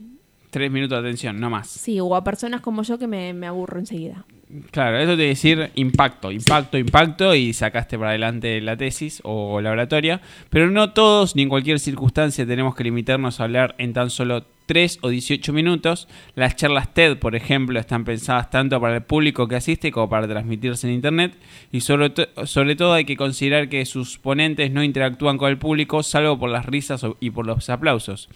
3 0.50 0.70
minutos 0.70 1.00
de 1.00 1.08
atención, 1.08 1.40
no 1.40 1.48
más. 1.48 1.68
sí, 1.68 1.98
o 2.00 2.14
a 2.14 2.22
personas 2.22 2.60
como 2.60 2.82
yo 2.82 2.98
que 2.98 3.06
me, 3.06 3.32
me 3.32 3.46
aburro 3.46 3.78
enseguida. 3.78 4.26
Claro, 4.72 4.98
eso 4.98 5.16
te 5.16 5.22
decir 5.22 5.70
impacto, 5.76 6.32
impacto, 6.32 6.76
impacto 6.76 7.34
y 7.36 7.52
sacaste 7.52 7.96
para 7.96 8.10
adelante 8.10 8.60
la 8.60 8.76
tesis 8.76 9.20
o 9.22 9.60
la 9.60 9.70
oratoria. 9.70 10.20
Pero 10.48 10.70
no 10.70 10.90
todos 10.92 11.36
ni 11.36 11.42
en 11.42 11.48
cualquier 11.48 11.78
circunstancia 11.78 12.44
tenemos 12.46 12.74
que 12.74 12.82
limitarnos 12.82 13.38
a 13.38 13.44
hablar 13.44 13.76
en 13.78 13.92
tan 13.92 14.10
solo 14.10 14.44
3 14.66 14.98
o 15.02 15.08
18 15.08 15.52
minutos. 15.52 16.08
Las 16.34 16.56
charlas 16.56 16.92
TED, 16.92 17.18
por 17.18 17.36
ejemplo, 17.36 17.78
están 17.78 18.04
pensadas 18.04 18.50
tanto 18.50 18.80
para 18.80 18.96
el 18.96 19.02
público 19.02 19.46
que 19.46 19.54
asiste 19.54 19.92
como 19.92 20.08
para 20.08 20.26
transmitirse 20.26 20.88
en 20.88 20.94
Internet. 20.94 21.34
Y 21.70 21.82
sobre, 21.82 22.10
to- 22.10 22.46
sobre 22.46 22.74
todo 22.74 22.92
hay 22.94 23.04
que 23.04 23.16
considerar 23.16 23.68
que 23.68 23.84
sus 23.86 24.18
ponentes 24.18 24.72
no 24.72 24.82
interactúan 24.82 25.38
con 25.38 25.48
el 25.50 25.58
público 25.58 26.02
salvo 26.02 26.38
por 26.40 26.50
las 26.50 26.66
risas 26.66 27.06
y 27.20 27.30
por 27.30 27.46
los 27.46 27.70
aplausos. 27.70 28.28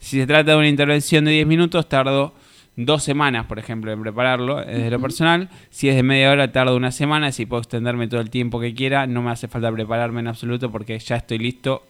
Si 0.00 0.18
se 0.20 0.26
trata 0.26 0.52
de 0.52 0.58
una 0.58 0.68
intervención 0.68 1.24
de 1.24 1.30
10 1.30 1.46
minutos, 1.46 1.88
tardo 1.88 2.34
dos 2.76 3.02
semanas, 3.02 3.46
por 3.46 3.58
ejemplo, 3.58 3.90
en 3.90 4.00
prepararlo 4.00 4.56
desde 4.56 4.90
lo 4.90 5.00
personal. 5.00 5.48
Si 5.70 5.88
es 5.88 5.96
de 5.96 6.02
media 6.02 6.30
hora, 6.30 6.52
tardo 6.52 6.76
una 6.76 6.92
semana. 6.92 7.32
Si 7.32 7.46
puedo 7.46 7.62
extenderme 7.62 8.06
todo 8.06 8.20
el 8.20 8.30
tiempo 8.30 8.60
que 8.60 8.74
quiera, 8.74 9.06
no 9.06 9.22
me 9.22 9.30
hace 9.30 9.48
falta 9.48 9.72
prepararme 9.72 10.20
en 10.20 10.28
absoluto 10.28 10.70
porque 10.70 10.98
ya 10.98 11.16
estoy 11.16 11.38
listo. 11.38 11.82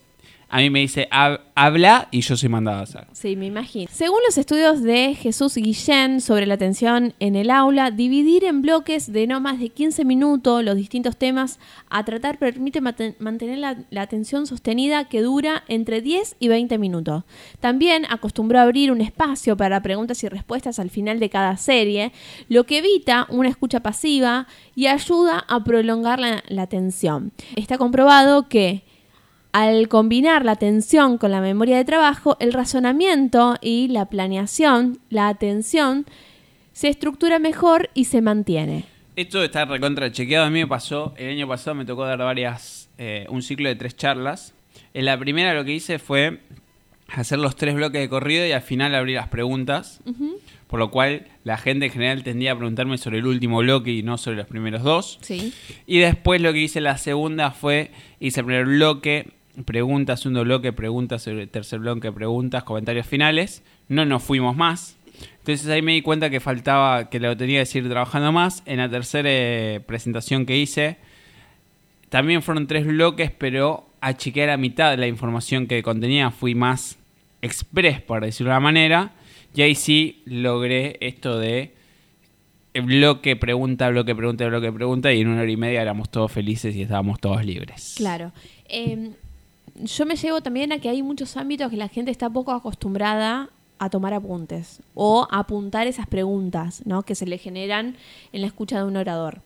A 0.48 0.58
mí 0.58 0.70
me 0.70 0.78
dice, 0.80 1.08
"Hab- 1.10 1.40
habla 1.56 2.06
y 2.12 2.20
yo 2.20 2.36
soy 2.36 2.48
mandado 2.48 2.78
a 2.78 2.82
hacer. 2.82 3.06
Sí, 3.12 3.34
me 3.34 3.46
imagino. 3.46 3.90
Según 3.92 4.18
los 4.26 4.38
estudios 4.38 4.82
de 4.82 5.14
Jesús 5.14 5.56
Guillén 5.56 6.20
sobre 6.20 6.46
la 6.46 6.54
atención 6.54 7.14
en 7.18 7.34
el 7.34 7.50
aula, 7.50 7.90
dividir 7.90 8.44
en 8.44 8.62
bloques 8.62 9.10
de 9.12 9.26
no 9.26 9.40
más 9.40 9.58
de 9.58 9.70
15 9.70 10.04
minutos 10.04 10.62
los 10.62 10.76
distintos 10.76 11.16
temas 11.16 11.58
a 11.90 12.04
tratar 12.04 12.38
permite 12.38 12.80
mantener 12.80 13.58
la, 13.58 13.76
la 13.90 14.02
atención 14.02 14.46
sostenida 14.46 15.08
que 15.08 15.20
dura 15.22 15.64
entre 15.66 16.00
10 16.00 16.36
y 16.38 16.48
20 16.48 16.78
minutos. 16.78 17.24
También 17.58 18.04
acostumbró 18.08 18.60
a 18.60 18.62
abrir 18.62 18.92
un 18.92 19.00
espacio 19.00 19.56
para 19.56 19.82
preguntas 19.82 20.22
y 20.22 20.28
respuestas 20.28 20.78
al 20.78 20.90
final 20.90 21.18
de 21.18 21.30
cada 21.30 21.56
serie, 21.56 22.12
lo 22.48 22.64
que 22.64 22.78
evita 22.78 23.26
una 23.30 23.48
escucha 23.48 23.80
pasiva 23.80 24.46
y 24.76 24.86
ayuda 24.86 25.44
a 25.48 25.64
prolongar 25.64 26.20
la, 26.20 26.44
la 26.48 26.62
atención. 26.62 27.32
Está 27.56 27.78
comprobado 27.78 28.48
que 28.48 28.84
al 29.52 29.88
combinar 29.88 30.44
la 30.44 30.52
atención 30.52 31.18
con 31.18 31.30
la 31.30 31.40
memoria 31.40 31.76
de 31.76 31.84
trabajo, 31.84 32.36
el 32.40 32.52
razonamiento 32.52 33.56
y 33.60 33.88
la 33.88 34.06
planeación, 34.06 34.98
la 35.10 35.28
atención, 35.28 36.06
se 36.72 36.88
estructura 36.88 37.38
mejor 37.38 37.88
y 37.94 38.04
se 38.04 38.20
mantiene. 38.20 38.84
Esto 39.16 39.42
está 39.42 39.64
recontra 39.64 40.12
chequeado. 40.12 40.44
A 40.44 40.50
mí 40.50 40.58
me 40.58 40.66
pasó, 40.66 41.14
el 41.16 41.30
año 41.30 41.48
pasado 41.48 41.74
me 41.74 41.86
tocó 41.86 42.04
dar 42.04 42.18
varias, 42.18 42.90
eh, 42.98 43.26
un 43.30 43.40
ciclo 43.40 43.68
de 43.68 43.76
tres 43.76 43.96
charlas. 43.96 44.52
En 44.92 45.06
la 45.06 45.18
primera 45.18 45.54
lo 45.54 45.64
que 45.64 45.72
hice 45.72 45.98
fue 45.98 46.40
hacer 47.08 47.38
los 47.38 47.56
tres 47.56 47.74
bloques 47.74 48.00
de 48.00 48.08
corrido 48.08 48.46
y 48.46 48.52
al 48.52 48.62
final 48.62 48.94
abrir 48.94 49.16
las 49.16 49.28
preguntas. 49.28 50.00
Por 50.66 50.80
lo 50.80 50.90
cual 50.90 51.28
la 51.44 51.56
gente 51.56 51.86
en 51.86 51.92
general 51.92 52.22
tendía 52.24 52.52
a 52.52 52.56
preguntarme 52.56 52.98
sobre 52.98 53.18
el 53.18 53.26
último 53.26 53.58
bloque 53.58 53.92
y 53.92 54.02
no 54.02 54.18
sobre 54.18 54.36
los 54.36 54.46
primeros 54.46 54.82
dos. 54.82 55.18
Sí. 55.22 55.54
Y 55.86 56.00
después 56.00 56.40
lo 56.40 56.52
que 56.52 56.58
hice 56.58 56.80
la 56.80 56.98
segunda 56.98 57.52
fue, 57.52 57.92
hice 58.20 58.40
el 58.40 58.46
primer 58.46 58.66
bloque, 58.66 59.32
preguntas, 59.64 60.20
segundo 60.20 60.44
bloque, 60.44 60.72
preguntas, 60.72 61.26
el 61.26 61.48
tercer 61.48 61.80
bloque, 61.80 62.12
preguntas, 62.12 62.64
comentarios 62.64 63.06
finales. 63.06 63.62
No 63.88 64.04
nos 64.04 64.22
fuimos 64.22 64.56
más. 64.56 64.96
Entonces 65.38 65.66
ahí 65.68 65.82
me 65.82 65.92
di 65.92 66.02
cuenta 66.02 66.28
que 66.30 66.40
faltaba, 66.40 67.08
que 67.08 67.20
lo 67.20 67.36
tenía 67.36 67.60
que 67.60 67.66
seguir 67.66 67.88
trabajando 67.88 68.32
más. 68.32 68.62
En 68.66 68.78
la 68.78 68.88
tercera 68.88 69.28
eh, 69.30 69.80
presentación 69.86 70.44
que 70.44 70.58
hice, 70.58 70.98
también 72.08 72.42
fueron 72.42 72.66
tres 72.66 72.86
bloques, 72.86 73.30
pero 73.30 73.88
achiqué 74.00 74.44
a 74.44 74.48
la 74.48 74.56
mitad 74.56 74.90
de 74.90 74.96
la 74.96 75.06
información 75.06 75.66
que 75.66 75.82
contenía. 75.82 76.30
Fui 76.30 76.54
más 76.54 76.98
express, 77.42 78.00
por 78.02 78.24
decirlo 78.24 78.50
de 78.50 78.56
una 78.56 78.60
manera. 78.60 79.12
Y 79.54 79.62
ahí 79.62 79.74
sí 79.74 80.22
logré 80.26 80.98
esto 81.00 81.38
de 81.38 81.74
el 82.74 82.82
bloque, 82.82 83.36
pregunta, 83.36 83.88
bloque, 83.88 84.14
pregunta, 84.14 84.46
bloque, 84.46 84.70
pregunta. 84.70 85.12
Y 85.12 85.22
en 85.22 85.28
una 85.28 85.40
hora 85.40 85.50
y 85.50 85.56
media 85.56 85.80
éramos 85.80 86.10
todos 86.10 86.30
felices 86.30 86.76
y 86.76 86.82
estábamos 86.82 87.20
todos 87.20 87.42
libres. 87.44 87.94
Claro. 87.96 88.32
Eh, 88.68 89.12
yo 89.82 90.06
me 90.06 90.16
llevo 90.16 90.40
también 90.40 90.72
a 90.72 90.78
que 90.78 90.88
hay 90.88 91.02
muchos 91.02 91.36
ámbitos 91.36 91.70
que 91.70 91.76
la 91.76 91.88
gente 91.88 92.10
está 92.10 92.30
poco 92.30 92.52
acostumbrada 92.52 93.50
a 93.78 93.90
tomar 93.90 94.14
apuntes 94.14 94.80
o 94.94 95.28
a 95.30 95.40
apuntar 95.40 95.86
esas 95.86 96.06
preguntas 96.06 96.82
¿no? 96.86 97.02
que 97.02 97.14
se 97.14 97.26
le 97.26 97.38
generan 97.38 97.96
en 98.32 98.40
la 98.40 98.46
escucha 98.46 98.78
de 98.78 98.84
un 98.84 98.96
orador. 98.96 99.40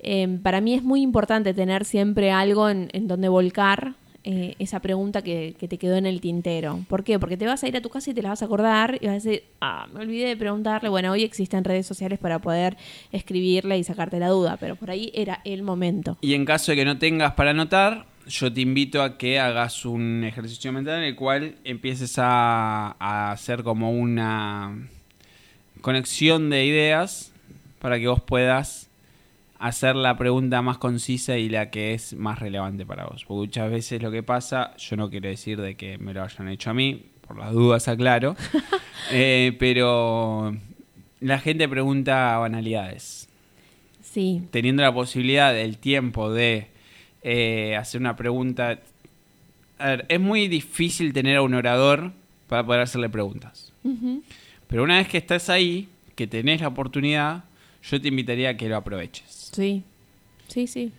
Eh, 0.00 0.38
para 0.42 0.60
mí 0.60 0.74
es 0.74 0.82
muy 0.82 1.02
importante 1.02 1.54
tener 1.54 1.84
siempre 1.84 2.30
algo 2.30 2.68
en, 2.68 2.88
en 2.92 3.06
donde 3.06 3.28
volcar 3.28 3.94
eh, 4.22 4.54
esa 4.58 4.80
pregunta 4.80 5.22
que, 5.22 5.54
que 5.58 5.66
te 5.66 5.78
quedó 5.78 5.96
en 5.96 6.04
el 6.04 6.20
tintero. 6.20 6.80
¿Por 6.88 7.04
qué? 7.04 7.18
Porque 7.18 7.38
te 7.38 7.46
vas 7.46 7.64
a 7.64 7.68
ir 7.68 7.76
a 7.76 7.80
tu 7.80 7.88
casa 7.88 8.10
y 8.10 8.14
te 8.14 8.20
la 8.20 8.28
vas 8.28 8.42
a 8.42 8.44
acordar 8.44 8.98
y 9.00 9.06
vas 9.06 9.12
a 9.12 9.28
decir, 9.28 9.44
ah, 9.62 9.86
me 9.94 10.00
olvidé 10.00 10.28
de 10.28 10.36
preguntarle. 10.36 10.90
Bueno, 10.90 11.12
hoy 11.12 11.24
existen 11.24 11.64
redes 11.64 11.86
sociales 11.86 12.18
para 12.18 12.38
poder 12.38 12.76
escribirle 13.12 13.78
y 13.78 13.84
sacarte 13.84 14.18
la 14.18 14.28
duda, 14.28 14.58
pero 14.60 14.76
por 14.76 14.90
ahí 14.90 15.10
era 15.14 15.40
el 15.44 15.62
momento. 15.62 16.18
Y 16.20 16.34
en 16.34 16.44
caso 16.44 16.72
de 16.72 16.76
que 16.76 16.84
no 16.84 16.98
tengas 16.98 17.32
para 17.32 17.52
anotar, 17.52 18.04
yo 18.30 18.52
te 18.52 18.60
invito 18.60 19.02
a 19.02 19.18
que 19.18 19.40
hagas 19.40 19.84
un 19.84 20.24
ejercicio 20.24 20.72
mental 20.72 20.98
en 20.98 21.04
el 21.04 21.16
cual 21.16 21.56
empieces 21.64 22.18
a, 22.18 22.96
a 22.98 23.32
hacer 23.32 23.62
como 23.62 23.90
una 23.90 24.88
conexión 25.80 26.48
de 26.48 26.64
ideas 26.64 27.32
para 27.80 27.98
que 27.98 28.06
vos 28.06 28.22
puedas 28.22 28.88
hacer 29.58 29.96
la 29.96 30.16
pregunta 30.16 30.62
más 30.62 30.78
concisa 30.78 31.36
y 31.36 31.48
la 31.48 31.70
que 31.70 31.92
es 31.92 32.14
más 32.14 32.38
relevante 32.38 32.86
para 32.86 33.04
vos. 33.04 33.24
Porque 33.26 33.46
muchas 33.46 33.70
veces 33.70 34.02
lo 34.02 34.10
que 34.10 34.22
pasa, 34.22 34.74
yo 34.76 34.96
no 34.96 35.10
quiero 35.10 35.28
decir 35.28 35.60
de 35.60 35.76
que 35.76 35.98
me 35.98 36.14
lo 36.14 36.22
hayan 36.22 36.48
hecho 36.48 36.70
a 36.70 36.74
mí, 36.74 37.06
por 37.26 37.38
las 37.38 37.52
dudas 37.52 37.88
aclaro, 37.88 38.36
eh, 39.12 39.54
pero 39.58 40.56
la 41.20 41.38
gente 41.38 41.68
pregunta 41.68 42.38
banalidades. 42.38 43.28
Sí. 44.02 44.42
Teniendo 44.50 44.82
la 44.82 44.94
posibilidad 44.94 45.52
del 45.52 45.78
tiempo 45.78 46.32
de 46.32 46.68
eh, 47.22 47.76
hacer 47.76 48.00
una 48.00 48.16
pregunta. 48.16 48.78
A 49.78 49.86
ver, 49.86 50.06
es 50.08 50.20
muy 50.20 50.48
difícil 50.48 51.12
tener 51.12 51.36
a 51.36 51.42
un 51.42 51.54
orador 51.54 52.12
para 52.48 52.64
poder 52.64 52.82
hacerle 52.82 53.08
preguntas. 53.08 53.72
Pero 54.66 54.82
una 54.82 54.98
vez 54.98 55.08
que 55.08 55.18
estás 55.18 55.48
ahí, 55.48 55.88
que 56.14 56.26
tenés 56.26 56.60
la 56.60 56.68
oportunidad, 56.68 57.44
yo 57.82 58.00
te 58.00 58.08
invitaría 58.08 58.50
a 58.50 58.56
que 58.56 58.68
lo 58.68 58.76
aproveches. 58.76 59.50
Sí, 59.52 59.82
sí, 60.48 60.66
sí. 60.66 60.92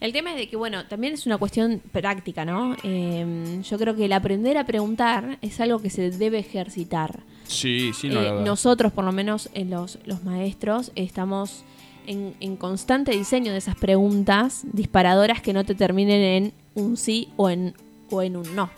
El 0.00 0.12
tema 0.12 0.30
es 0.30 0.36
de 0.36 0.48
que, 0.48 0.56
bueno, 0.56 0.86
también 0.86 1.14
es 1.14 1.26
una 1.26 1.38
cuestión 1.38 1.80
práctica, 1.92 2.44
¿no? 2.44 2.76
Eh, 2.82 3.60
yo 3.68 3.78
creo 3.78 3.94
que 3.94 4.06
el 4.06 4.12
aprender 4.12 4.58
a 4.58 4.64
preguntar 4.64 5.38
es 5.42 5.60
algo 5.60 5.80
que 5.80 5.90
se 5.90 6.10
debe 6.10 6.38
ejercitar. 6.38 7.20
Sí, 7.44 7.92
sí, 7.94 8.08
Eh, 8.08 8.32
nosotros, 8.44 8.92
por 8.92 9.04
lo 9.04 9.12
menos 9.12 9.48
en 9.54 9.70
los, 9.70 9.98
los 10.06 10.24
maestros, 10.24 10.92
estamos 10.94 11.64
en, 12.06 12.34
en 12.40 12.56
constante 12.56 13.12
diseño 13.12 13.52
de 13.52 13.58
esas 13.58 13.76
preguntas 13.76 14.62
disparadoras 14.72 15.40
que 15.40 15.52
no 15.52 15.64
te 15.64 15.74
terminen 15.74 16.20
en 16.22 16.52
un 16.74 16.96
sí 16.96 17.28
o 17.36 17.50
en, 17.50 17.74
o 18.10 18.22
en 18.22 18.36
un 18.36 18.54
no. 18.54 18.70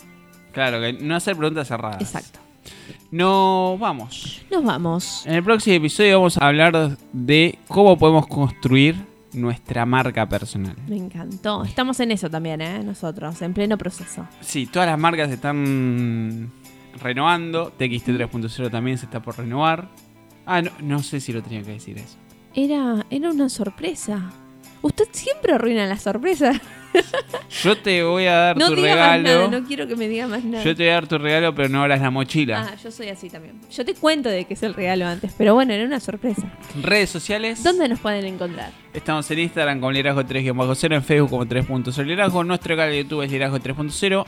Claro, 0.51 0.79
que 0.79 0.93
no 0.93 1.15
hacer 1.15 1.35
preguntas 1.35 1.67
cerradas. 1.67 2.01
Exacto. 2.01 2.39
No, 3.11 3.77
vamos. 3.79 4.41
Nos 4.49 4.63
vamos. 4.63 5.25
En 5.25 5.35
el 5.35 5.43
próximo 5.43 5.75
episodio 5.75 6.17
vamos 6.17 6.37
a 6.37 6.47
hablar 6.47 6.97
de 7.11 7.59
cómo 7.67 7.97
podemos 7.97 8.27
construir 8.27 8.95
nuestra 9.33 9.85
marca 9.85 10.27
personal. 10.27 10.75
Me 10.87 10.97
encantó. 10.97 11.63
Estamos 11.63 11.99
en 11.99 12.11
eso 12.11 12.29
también, 12.29 12.61
¿eh? 12.61 12.83
Nosotros, 12.83 13.41
en 13.41 13.53
pleno 13.53 13.77
proceso. 13.77 14.27
Sí, 14.41 14.65
todas 14.67 14.87
las 14.87 14.97
marcas 14.99 15.27
se 15.27 15.35
están 15.35 16.51
renovando. 17.01 17.69
TXT 17.71 18.09
3.0 18.09 18.71
también 18.71 18.97
se 18.97 19.05
está 19.05 19.21
por 19.21 19.37
renovar. 19.37 19.89
Ah, 20.45 20.61
no, 20.61 20.71
no 20.81 21.03
sé 21.03 21.19
si 21.19 21.31
lo 21.33 21.41
tenía 21.41 21.61
que 21.63 21.71
decir 21.71 21.97
eso. 21.97 22.17
Era, 22.55 23.05
era 23.09 23.29
una 23.31 23.49
sorpresa. 23.49 24.31
Usted 24.81 25.05
siempre 25.11 25.53
arruina 25.53 25.85
la 25.87 25.97
sorpresa. 25.97 26.51
Yo 27.63 27.75
te 27.77 28.03
voy 28.03 28.25
a 28.27 28.33
dar 28.35 28.57
No 28.57 28.67
tu 28.69 28.75
diga 28.75 28.93
regalo. 28.93 29.23
más 29.23 29.49
nada, 29.49 29.59
no 29.61 29.65
quiero 29.67 29.87
que 29.87 29.95
me 29.95 30.07
diga 30.07 30.27
más 30.27 30.43
nada. 30.43 30.63
Yo 30.63 30.75
te 30.75 30.83
voy 30.83 30.89
a 30.91 30.93
dar 30.93 31.07
tu 31.07 31.17
regalo, 31.17 31.55
pero 31.55 31.69
no 31.69 31.81
abras 31.81 32.01
la 32.01 32.11
mochila. 32.11 32.67
Ah, 32.71 32.75
yo 32.75 32.91
soy 32.91 33.07
así 33.09 33.29
también. 33.31 33.59
Yo 33.71 33.83
te 33.83 33.95
cuento 33.95 34.29
de 34.29 34.45
que 34.45 34.53
es 34.53 34.61
el 34.61 34.75
regalo 34.75 35.07
antes, 35.07 35.33
pero 35.35 35.55
bueno, 35.55 35.73
era 35.73 35.85
una 35.85 35.99
sorpresa. 35.99 36.43
Redes 36.83 37.09
sociales. 37.09 37.63
¿Dónde 37.63 37.87
nos 37.89 37.99
pueden 37.99 38.25
encontrar? 38.25 38.71
Estamos 38.93 39.29
en 39.31 39.39
Instagram 39.39 39.79
con 39.79 39.91
liderazgo 39.93 40.21
3-0, 40.23 40.95
en 40.95 41.03
Facebook 41.03 41.29
como 41.31 41.45
3.0 41.45 42.03
liderazgo, 42.03 42.43
nuestro 42.43 42.75
canal 42.75 42.91
de 42.91 43.03
YouTube 43.03 43.23
es 43.23 43.31
liderazgo 43.31 43.57
3.0, 43.59 44.25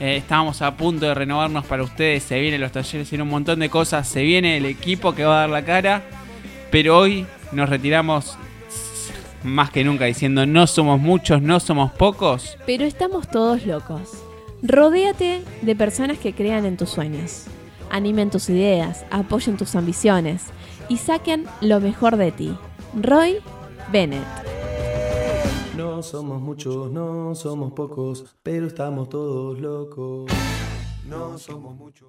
Eh, 0.00 0.16
estábamos 0.16 0.62
a 0.62 0.76
punto 0.76 1.06
de 1.06 1.14
renovarnos 1.14 1.64
para 1.64 1.84
ustedes, 1.84 2.24
se 2.24 2.40
vienen 2.40 2.60
los 2.60 2.72
talleres, 2.72 3.06
se 3.06 3.12
vienen 3.16 3.28
un 3.28 3.30
montón 3.32 3.60
de 3.60 3.68
cosas, 3.68 4.08
se 4.08 4.22
viene 4.22 4.56
el 4.56 4.64
equipo 4.66 5.14
que 5.14 5.24
va 5.24 5.36
a 5.36 5.40
dar 5.42 5.50
la 5.50 5.64
cara, 5.64 6.02
pero 6.72 6.98
hoy 6.98 7.24
nos 7.52 7.68
retiramos 7.68 8.36
más 9.42 9.70
que 9.70 9.84
nunca 9.84 10.04
diciendo 10.04 10.46
no 10.46 10.66
somos 10.66 11.00
muchos, 11.00 11.42
no 11.42 11.60
somos 11.60 11.92
pocos. 11.92 12.56
Pero 12.66 12.84
estamos 12.84 13.28
todos 13.28 13.66
locos. 13.66 14.24
Rodéate 14.62 15.44
de 15.62 15.76
personas 15.76 16.18
que 16.18 16.34
crean 16.34 16.64
en 16.64 16.76
tus 16.76 16.90
sueños, 16.90 17.44
animen 17.90 18.30
tus 18.30 18.50
ideas, 18.50 19.04
apoyen 19.10 19.56
tus 19.56 19.76
ambiciones 19.76 20.46
y 20.88 20.96
saquen 20.96 21.46
lo 21.60 21.80
mejor 21.80 22.16
de 22.16 22.32
ti. 22.32 22.56
Roy 22.94 23.38
Bennett. 23.92 24.24
No 25.76 26.02
somos 26.02 26.40
muchos, 26.40 26.90
no 26.90 27.34
somos 27.34 27.72
pocos, 27.72 28.24
pero 28.42 28.66
estamos 28.66 29.08
todos 29.08 29.60
locos. 29.60 30.30
No 31.06 31.38
somos 31.38 31.74
muchos. 31.76 32.06